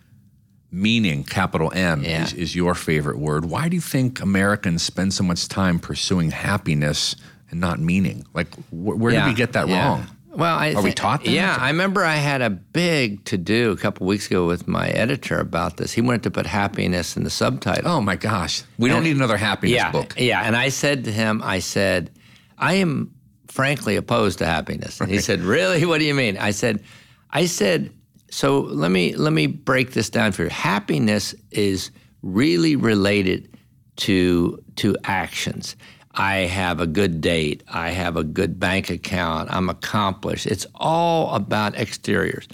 [0.70, 2.24] Meaning, capital M, Yeah.
[2.24, 3.46] is, is your favorite word.
[3.46, 7.16] Why do you think Americans spend so much time pursuing happiness
[7.50, 8.26] and not meaning?
[8.34, 9.88] Like, wh- where did we get that yeah.
[9.88, 10.06] wrong?
[10.30, 11.30] Well, I Are we taught that?
[11.30, 14.88] Yeah, I remember I had a big to do a couple weeks ago with my
[14.90, 15.92] editor about this.
[15.94, 17.90] He wanted to put happiness in the subtitle.
[17.90, 20.14] Oh my gosh, we don't need another happiness yeah, book.
[20.16, 20.42] yeah.
[20.44, 22.10] And I said to him, I said,
[22.58, 23.12] I am
[23.48, 25.00] frankly opposed to happiness.
[25.00, 25.84] And he said, Really?
[25.86, 26.36] What do you mean?
[26.36, 26.84] I said,
[27.30, 27.90] I said,
[28.30, 30.50] so let me let me break this down for you.
[30.50, 31.90] Happiness is
[32.22, 33.56] really related
[33.96, 35.76] to to actions.
[36.14, 37.62] I have a good date.
[37.68, 39.50] I have a good bank account.
[39.52, 40.46] I'm accomplished.
[40.46, 42.48] It's all about exteriors.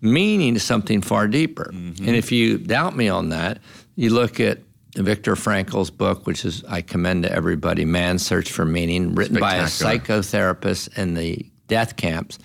[0.00, 1.70] Meaning is something far deeper.
[1.72, 2.06] Mm-hmm.
[2.06, 3.58] And if you doubt me on that,
[3.96, 4.58] you look at
[4.94, 9.56] Viktor Frankl's book, which is I commend to everybody, Man's Search for Meaning, written by
[9.56, 12.38] a psychotherapist in the death camps.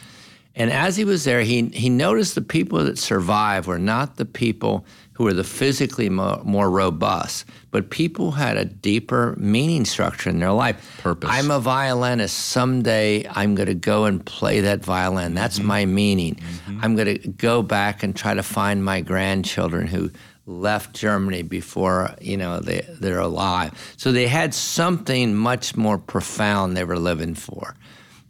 [0.57, 4.25] And as he was there, he, he noticed the people that survived were not the
[4.25, 9.85] people who were the physically more, more robust, but people who had a deeper meaning
[9.85, 10.99] structure in their life.
[11.01, 11.29] Purpose.
[11.31, 12.35] I'm a violinist.
[12.35, 15.35] Someday I'm going to go and play that violin.
[15.35, 15.67] That's mm-hmm.
[15.67, 16.35] my meaning.
[16.35, 16.79] Mm-hmm.
[16.83, 20.09] I'm going to go back and try to find my grandchildren who
[20.47, 23.93] left Germany before you know they they're alive.
[23.97, 27.75] So they had something much more profound they were living for,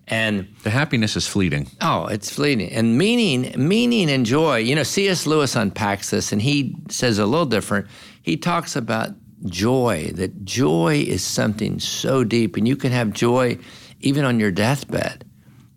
[0.08, 0.48] and.
[0.64, 1.70] The happiness is fleeting.
[1.82, 2.72] Oh, it's fleeting.
[2.72, 4.58] And meaning, meaning and joy.
[4.58, 5.26] You know, C.S.
[5.26, 7.88] Lewis unpacks this and he says a little different.
[8.22, 9.12] He talks about
[9.46, 13.58] joy, that joy is something so deep, and you can have joy
[14.00, 15.24] even on your deathbed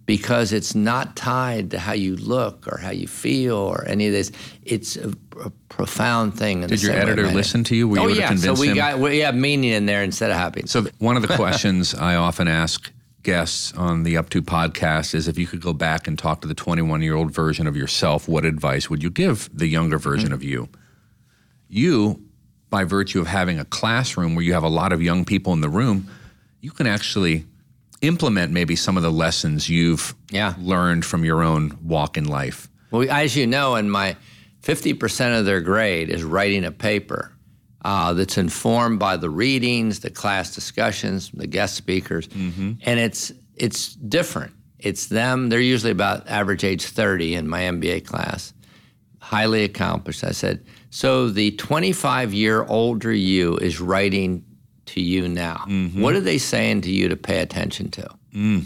[0.06, 4.12] because it's not tied to how you look or how you feel or any of
[4.12, 4.32] this.
[4.62, 6.62] It's a, a profound thing.
[6.62, 7.88] in Did the your editor listen to you?
[7.88, 8.28] Were you oh, able to yeah.
[8.28, 8.74] convince so we him?
[8.74, 10.72] got we have meaning in there instead of happiness.
[10.72, 12.90] So one of the questions I often ask
[13.22, 16.48] guests on the Up to podcast is if you could go back and talk to
[16.48, 20.32] the 21 year old version of yourself, what advice would you give the younger version
[20.32, 20.68] of you?
[21.68, 22.22] You,
[22.70, 25.60] by virtue of having a classroom where you have a lot of young people in
[25.60, 26.08] the room,
[26.60, 27.46] you can actually
[28.00, 30.54] implement maybe some of the lessons you've Yeah.
[30.58, 32.68] learned from your own walk in life.
[32.90, 34.16] Well, as you know, in my
[34.62, 37.32] 50% of their grade is writing a paper
[37.84, 42.72] uh, that's informed by the readings, the class discussions, the guest speakers, mm-hmm.
[42.82, 44.52] and it's it's different.
[44.78, 45.48] It's them.
[45.48, 48.54] They're usually about average age 30 in my MBA class,
[49.18, 50.24] highly accomplished.
[50.24, 54.44] I said, so the 25 year older you is writing
[54.86, 55.64] to you now.
[55.68, 56.00] Mm-hmm.
[56.00, 58.08] What are they saying to you to pay attention to?
[58.34, 58.64] Mm.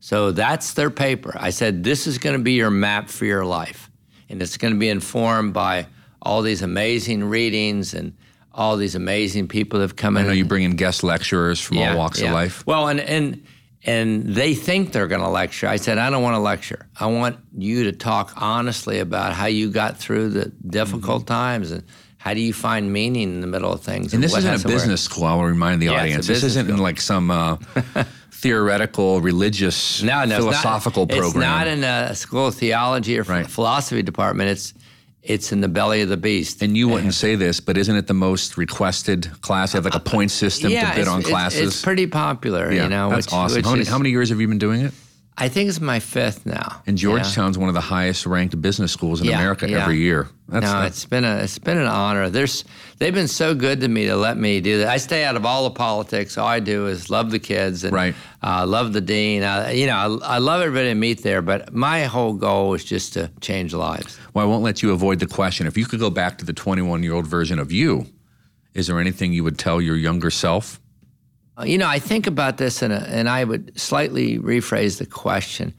[0.00, 1.34] So that's their paper.
[1.38, 3.90] I said, this is going to be your map for your life.
[4.28, 5.86] And it's going to be informed by
[6.20, 8.16] all these amazing readings and
[8.58, 10.26] all these amazing people have come I in.
[10.26, 12.26] know you bring in guest lecturers from all walks yeah.
[12.28, 12.66] of life.
[12.66, 13.46] Well, and, and,
[13.84, 15.68] and they think they're going to lecture.
[15.68, 16.86] I said, I don't want to lecture.
[16.98, 21.84] I want you to talk honestly about how you got through the difficult times and
[22.16, 24.12] how do you find meaning in the middle of things.
[24.12, 25.24] And this isn't a business school.
[25.24, 26.26] I will remind the Yeah, audience.
[26.26, 26.82] This isn't school.
[26.82, 27.58] like some uh,
[28.32, 31.42] theoretical, religious, No, no, philosophical it's not, program.
[31.42, 33.46] It's not in a school of theology or Right.
[33.48, 34.50] philosophy department.
[34.50, 34.74] It's
[35.28, 36.62] it's in the belly of the beast.
[36.62, 39.74] and you wouldn't say this, but isn't it the most requested class?
[39.74, 41.68] You have like a point system yeah, to bid it's, on it's- classes.
[41.68, 42.72] It's, pretty popular.
[42.72, 43.56] yeah, you know, that's which, awesome.
[43.56, 44.94] which How many, is- how many years have you been doing it?
[45.40, 46.82] I think it's my fifth now.
[46.86, 47.60] And Georgetown's yeah.
[47.60, 49.82] one of the highest ranked business schools in yeah, America yeah.
[49.82, 50.28] every year.
[50.48, 52.28] That's, no, it's been a it's been an honor.
[52.28, 52.64] There's
[52.98, 54.88] they've been so good to me to let me do that.
[54.88, 56.36] I stay out of all the politics.
[56.36, 58.14] All I do is love the kids and right.
[58.42, 59.44] uh, love the dean.
[59.44, 61.42] I, you know, I, I, love everybody to meet there.
[61.42, 64.18] But my whole goal is just to change lives.
[64.34, 65.66] Well, I won't let you avoid the question.
[65.66, 68.06] If you could go back to the 21 year old version of you,
[68.74, 70.80] is there anything you would tell your younger self?
[71.58, 75.74] Uh, you know, I think about this and and I would slightly rephrase the question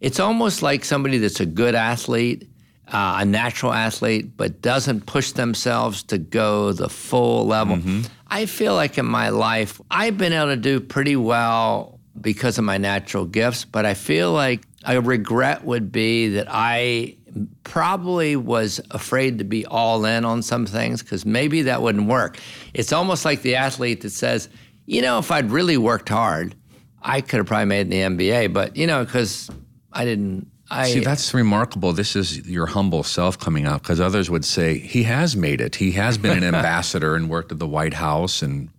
[0.00, 2.48] it's almost like somebody that's a good athlete,
[2.88, 7.76] uh, a natural athlete, but doesn't push themselves to go the full level.
[7.76, 8.02] Mm-hmm.
[8.28, 12.64] I feel like in my life, I've been able to do pretty well because of
[12.64, 17.16] my natural gifts, but I feel like a regret would be that I
[17.64, 22.38] probably was afraid to be all in on some things because maybe that wouldn't work.
[22.74, 24.48] It's almost like the athlete that says,
[24.88, 26.54] you know, if I'd really worked hard,
[27.02, 29.50] I could have probably made the NBA, but you know, because
[29.92, 30.50] I didn't.
[30.70, 31.92] I, See, that's remarkable.
[31.92, 35.76] This is your humble self coming out because others would say he has made it.
[35.76, 38.70] He has been an ambassador and worked at the White House and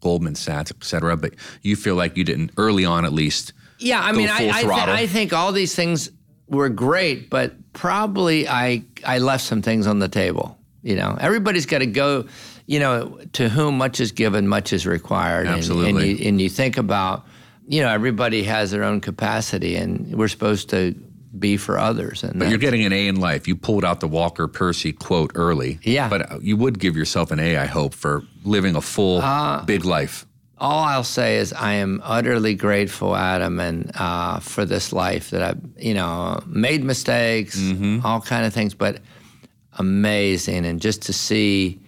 [0.00, 1.16] Goldman Sachs, et cetera.
[1.16, 3.52] But you feel like you didn't early on, at least.
[3.78, 6.10] Yeah, I mean, I, I, th- I think all these things
[6.48, 10.58] were great, but probably I I left some things on the table.
[10.82, 12.26] You know, everybody's got to go.
[12.66, 15.46] You know, to whom much is given, much is required.
[15.46, 15.90] Absolutely.
[15.90, 17.24] And, and, you, and you think about
[17.68, 20.94] you know, everybody has their own capacity, and we're supposed to
[21.38, 22.22] be for others.
[22.22, 23.48] And but you're getting an A in life.
[23.48, 25.78] You pulled out the Walker Percy quote early.
[25.82, 26.08] Yeah.
[26.08, 29.84] But you would give yourself an A, I hope, for living a full, uh, big
[29.84, 30.26] life.
[30.58, 35.42] All I'll say is I am utterly grateful, Adam, and uh, for this life that
[35.42, 38.06] I've, you know, made mistakes, mm-hmm.
[38.06, 39.00] all kind of things, but
[39.74, 41.78] amazing, and just to see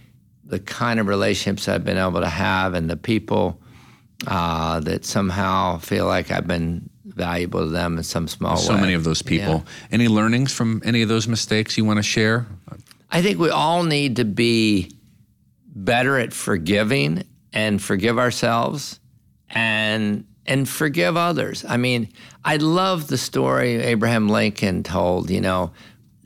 [0.49, 3.61] the kind of relationships I've been able to have and the people
[4.27, 8.77] uh, that somehow feel like I've been valuable to them in some small so way.
[8.77, 9.55] So many of those people.
[9.55, 9.87] Yeah.
[9.93, 12.47] Any learnings from any of those mistakes you want to share?
[13.11, 14.91] I think we all need to be
[15.67, 19.01] better at forgiving and forgive ourselves
[19.51, 21.65] and and forgive others.
[21.69, 22.09] I mean,
[22.43, 25.73] I love the story Abraham Lincoln told, you know,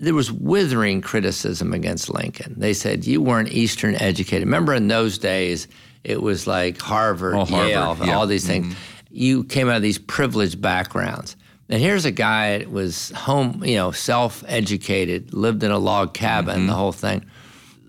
[0.03, 2.55] there was withering criticism against Lincoln.
[2.59, 4.45] They said you weren't Eastern educated.
[4.45, 5.69] Remember in those days,
[6.03, 8.17] it was like Harvard, oh, Harvard Yale, yeah.
[8.17, 8.67] all these things.
[8.67, 8.79] Mm-hmm.
[9.13, 11.37] You came out of these privileged backgrounds.
[11.69, 16.57] And here's a guy that was home, you know, self-educated, lived in a log cabin,
[16.57, 16.67] mm-hmm.
[16.67, 17.25] the whole thing.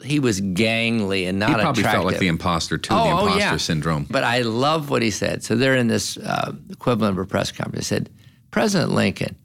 [0.03, 1.91] He was gangly and not he probably attractive.
[1.91, 3.57] felt like the imposter too, oh, the imposter oh, yeah.
[3.57, 4.05] syndrome.
[4.07, 5.43] But I love what he said.
[5.43, 7.89] So they're in this uh, equivalent of a press conference.
[7.89, 8.11] They said,
[8.51, 9.36] President Lincoln,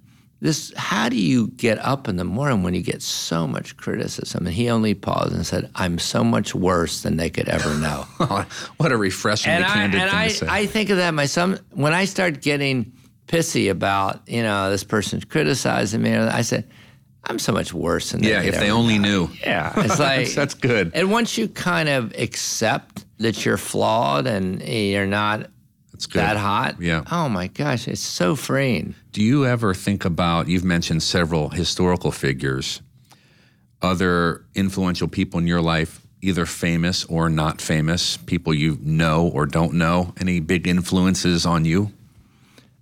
[0.41, 4.47] this how do you get up in the morning when you get so much criticism
[4.47, 8.07] and he only paused and said i'm so much worse than they could ever know
[8.76, 10.47] what a refreshing and, I, and thing I, to say.
[10.49, 12.93] I think of that myself when i start getting
[13.26, 16.68] pissy about you know this person's criticizing me i said
[17.24, 19.26] i'm so much worse than yeah if they only know.
[19.26, 24.26] knew yeah it's like that's good and once you kind of accept that you're flawed
[24.26, 25.51] and you're not
[25.99, 26.20] that's good.
[26.20, 26.80] That hot?
[26.80, 27.03] Yeah.
[27.11, 28.94] Oh my gosh, it's so freeing.
[29.11, 32.80] Do you ever think about, you've mentioned several historical figures,
[33.82, 39.44] other influential people in your life, either famous or not famous, people you know or
[39.44, 40.14] don't know?
[40.20, 41.90] Any big influences on you?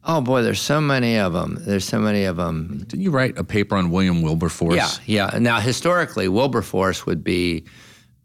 [0.05, 1.57] Oh boy, there's so many of them.
[1.61, 2.85] There's so many of them.
[2.87, 4.77] Didn't you write a paper on William Wilberforce?
[5.07, 5.39] Yeah, yeah.
[5.39, 7.65] Now, historically, Wilberforce would be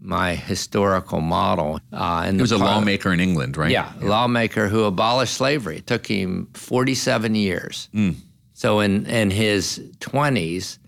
[0.02, 1.80] my historical model.
[1.94, 3.72] Uh, he was a lawmaker in England, right?
[3.72, 5.78] Yeah, yeah, lawmaker who abolished slavery.
[5.78, 7.88] It took him 47 years.
[7.94, 8.16] Mm.
[8.54, 10.80] So in, in his 20s,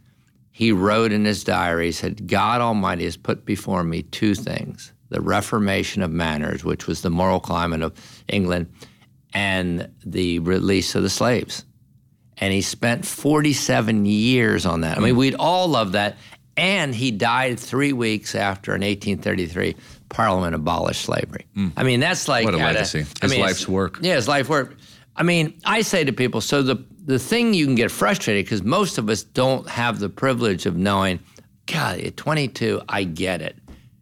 [0.52, 5.22] he wrote in his he said, God Almighty has put before me two things the
[5.22, 7.94] reformation of manners, which was the moral climate of
[8.28, 8.72] England,
[9.32, 11.66] and the release of the slaves.
[12.40, 14.98] And he spent 47 years on that.
[14.98, 16.18] I mean, we'd all love that.
[16.56, 19.76] And he died three weeks after in 1833
[20.10, 21.46] Parliament abolished slavery.
[21.58, 21.74] Mm.
[21.76, 23.00] I mean, that's like what a legacy.
[23.00, 24.00] His I mean, life's work.
[24.02, 24.78] Yeah, his life work.
[25.16, 28.64] I mean, I say to people, so the the thing you can get frustrated because
[28.64, 31.20] most of us don't have the privilege of knowing.
[31.66, 33.56] God, at 22, I get it.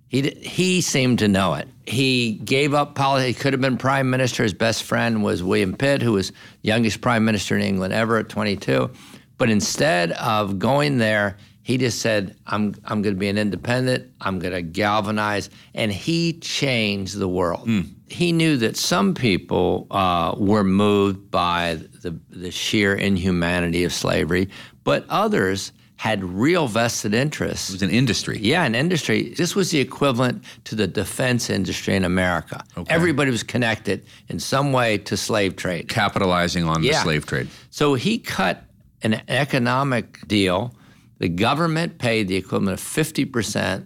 [0.07, 1.67] He he seemed to know it.
[1.85, 3.37] He gave up politics.
[3.37, 4.43] He could have been prime minister.
[4.43, 6.31] His best friend was William Pitt, who was
[6.61, 8.89] youngest prime minister in England ever at 22.
[9.37, 14.11] But instead of going there, he just said, I'm, I'm going to be an independent,
[14.21, 15.49] I'm going to galvanize.
[15.73, 17.67] And he changed the world.
[17.67, 17.89] Mm.
[18.07, 24.49] He knew that some people uh, were moved by the, the sheer inhumanity of slavery,
[24.83, 27.69] but others had real vested interests.
[27.69, 28.39] It was an industry.
[28.41, 29.35] Yeah, an industry.
[29.37, 32.63] This was the equivalent to the defense industry in America.
[32.75, 32.91] Okay.
[32.91, 35.89] Everybody was connected in some way to slave trade.
[35.89, 37.49] Capitalizing on the slave trade.
[37.69, 38.63] So he cut
[39.03, 40.73] an economic deal.
[41.21, 43.85] The government paid the equivalent of 50%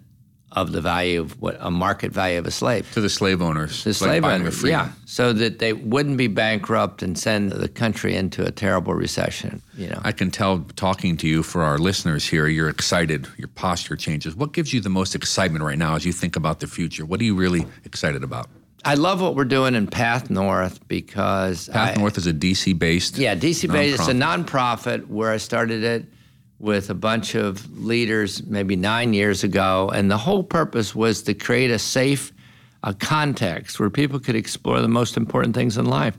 [0.54, 2.90] of the value of what a market value of a slave.
[2.94, 3.84] To the slave owners.
[3.84, 8.16] The slave a owners, yeah, so that they wouldn't be bankrupt and send the country
[8.16, 9.62] into a terrible recession.
[9.76, 13.50] You know, I can tell talking to you for our listeners here, you're excited, your
[13.50, 14.34] posture changes.
[14.34, 17.06] What gives you the most excitement right now as you think about the future?
[17.06, 18.48] What are you really excited about?
[18.86, 22.80] I love what we're doing in Path North because Path I- North is a DC
[22.80, 23.18] based.
[23.18, 24.00] Yeah, DC based.
[24.00, 26.06] It's a nonprofit where I started it
[26.60, 31.34] with a bunch of leaders maybe nine years ago, and the whole purpose was to
[31.34, 32.32] create a safe
[32.86, 36.16] a context where people could explore the most important things in life.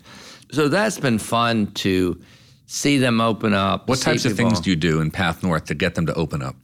[0.50, 2.20] So that's been fun to
[2.66, 3.88] see them open up.
[3.88, 6.42] What types of things do you do in Path North to get them to open
[6.42, 6.56] up?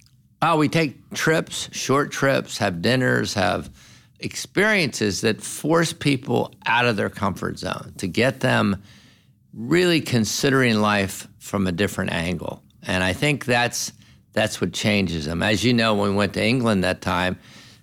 [0.43, 3.70] Oh, we take trips, short trips, have dinners, have
[4.18, 8.83] experiences that force people out of their comfort zone to get them
[9.55, 12.62] really considering life from a different angle.
[12.87, 13.93] And I think that's
[14.33, 15.43] that's what changes them.
[15.43, 17.39] As you know, when we went to England that time,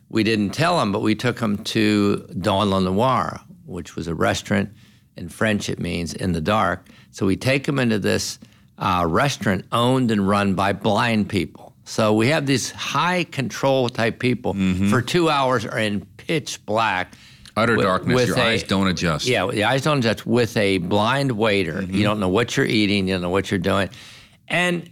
[0.10, 4.16] we didn't tell them, but we took them to Dans le Noir, which was a
[4.16, 4.70] restaurant.
[5.16, 6.88] In French, it means in the dark.
[7.12, 8.40] So we take them into this
[8.78, 11.74] uh, restaurant owned and run by blind people.
[11.84, 14.56] So we have these high control type people
[14.90, 17.14] for two hours are in pitch black.
[17.58, 19.26] Utter with- darkness, with your a- eyes don't adjust.
[19.28, 21.82] Yeah, the eyes don't adjust with a blind waiter.
[21.84, 23.90] You don't know what you're eating, you don't know what you're doing.
[24.50, 24.90] And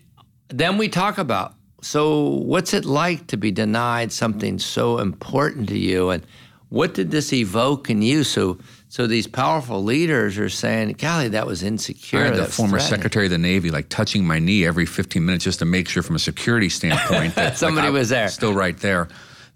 [0.49, 5.77] then we talk about so what's it like to be denied something so important to
[5.77, 6.25] you and
[6.69, 8.23] what did this evoke in you?
[8.23, 8.57] So
[8.89, 12.19] so these powerful leaders are saying, golly, that was insecure.
[12.19, 12.79] I had the former.
[12.79, 16.03] Secretary of the Navy like touching my knee every 15 minutes just to make sure
[16.03, 18.29] from a security standpoint that Somebody I was there.
[18.29, 19.07] Still right there.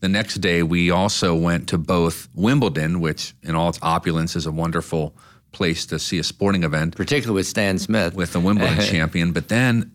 [0.02, 4.48] The next day, we also went to both Wimbledon, which in all its opulence is
[4.48, 5.14] a wonderful
[5.52, 8.14] place to see a sporting event Particularly with Stan Smith.
[8.16, 9.32] with the Wimbledon champion.
[9.34, 9.92] But then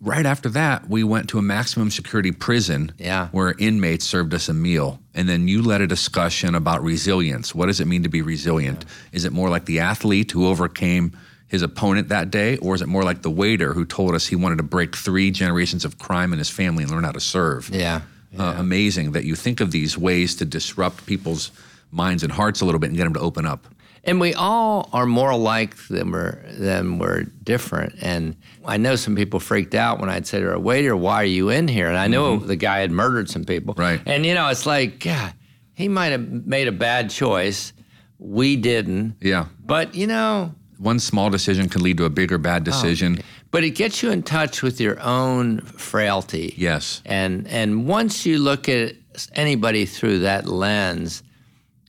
[0.00, 3.28] right after that, we went to a maximum security prison Yeah.
[3.28, 5.00] where inmates served us a meal.
[5.14, 7.54] And then you led a discussion about resilience.
[7.54, 8.84] What does it mean to be resilient?
[9.12, 11.16] Is it more like the athlete who overcame
[11.48, 14.34] his opponent that day, or is it more like the waiter who told us he
[14.34, 17.70] wanted to break three generations of crime in his family and learn how to serve?
[17.72, 18.00] yeah.
[18.36, 21.52] Uh, amazing that you think of these ways to disrupt people's
[21.90, 23.66] minds and hearts a little bit and get them to open up.
[24.06, 27.96] And we all are more alike than we're than we're different.
[28.00, 31.24] And I know some people freaked out when I'd say to a waiter, "Why are
[31.24, 32.46] you in here?" And I know mm-hmm.
[32.46, 33.74] the guy had murdered some people.
[33.76, 34.00] Right.
[34.06, 35.34] And you know, it's like, God,
[35.74, 37.72] he might have made a bad choice.
[38.18, 39.16] We didn't.
[39.20, 39.46] Yeah.
[39.64, 43.18] But you know, One small decision can lead to a bigger bad oh, decision.
[43.50, 46.54] but it gets you in touch with your own frailty.
[46.56, 47.02] Yes.
[47.04, 48.94] And and once you look at
[49.34, 51.22] anybody through that lens,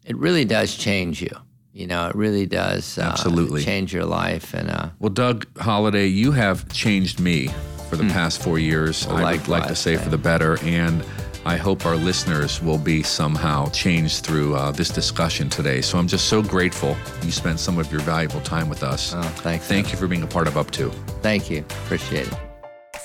[0.05, 1.35] it really does change you.
[1.77, 3.63] You know, it really does uh, Absolutely.
[3.63, 4.55] change your life.
[4.55, 7.49] And uh, Well, Doug Holladay, you have changed me
[7.87, 9.05] for the past four years.
[9.05, 11.05] I would like to say for the better, and
[11.45, 15.81] I hope our listeners will be somehow changed through uh, this discussion today.
[15.81, 19.13] So I'm just so grateful you spent some of your valuable time with us.
[19.15, 19.67] oh, thanks.
[19.67, 20.89] Thank you for being a part of Up To.
[21.21, 21.59] Thank you.
[21.59, 22.33] Appreciate it.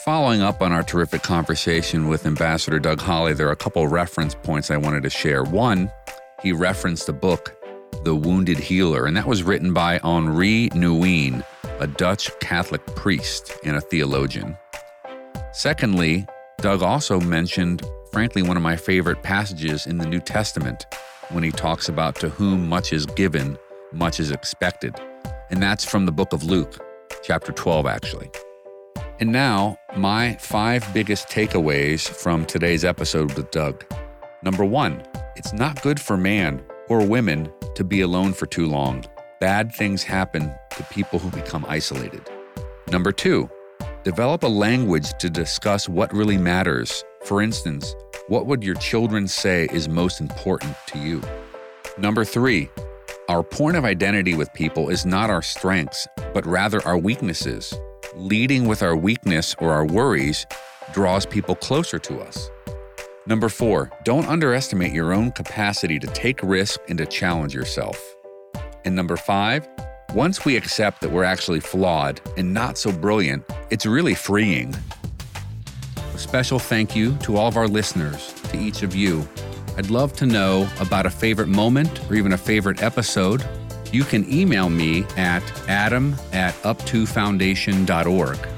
[0.06, 3.92] Following up on our terrific conversation with Ambassador Doug Holly, there are a couple of
[3.92, 5.44] reference points I wanted to share.
[5.44, 5.92] One,
[6.42, 7.54] he referenced the book,
[8.04, 11.44] The Wounded Healer, and that was written by Henri Nouwen,
[11.78, 14.56] a Dutch Catholic priest and a theologian.
[15.52, 16.26] Secondly,
[16.58, 20.86] Doug also mentioned, frankly, one of my favorite passages in the New Testament
[21.30, 23.56] when he talks about to whom much is given,
[23.92, 24.96] much is expected.
[25.50, 26.78] And that's from the book of Luke,
[27.22, 28.30] chapter 12, actually.
[29.20, 33.84] And now, my five biggest takeaways from today's episode with Doug.
[34.42, 35.04] Number one,
[35.36, 39.04] it's not good for man or women to be alone for too long.
[39.40, 42.28] Bad things happen to people who become isolated.
[42.90, 43.48] Number two,
[44.04, 47.04] develop a language to discuss what really matters.
[47.24, 47.94] For instance,
[48.28, 51.22] what would your children say is most important to you?
[51.98, 52.70] Number three,
[53.28, 57.74] our point of identity with people is not our strengths, but rather our weaknesses.
[58.14, 60.46] Leading with our weakness or our worries
[60.92, 62.50] draws people closer to us.
[63.24, 68.16] Number four, don't underestimate your own capacity to take risk and to challenge yourself.
[68.84, 69.68] And number five,
[70.12, 74.74] once we accept that we're actually flawed and not so brilliant, it's really freeing.
[75.96, 79.26] A special thank you to all of our listeners, to each of you.
[79.76, 83.46] I'd love to know about a favorite moment or even a favorite episode.
[83.92, 88.48] You can email me at adam at up2foundation.org.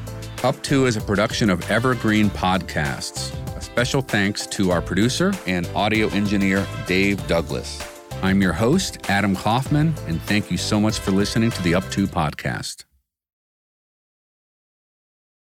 [0.42, 3.43] Up To is a production of Evergreen Podcasts.
[3.74, 7.82] Special thanks to our producer and audio engineer, Dave Douglas.
[8.22, 11.82] I'm your host, Adam Kaufman, and thank you so much for listening to the Up
[11.90, 12.84] To podcast.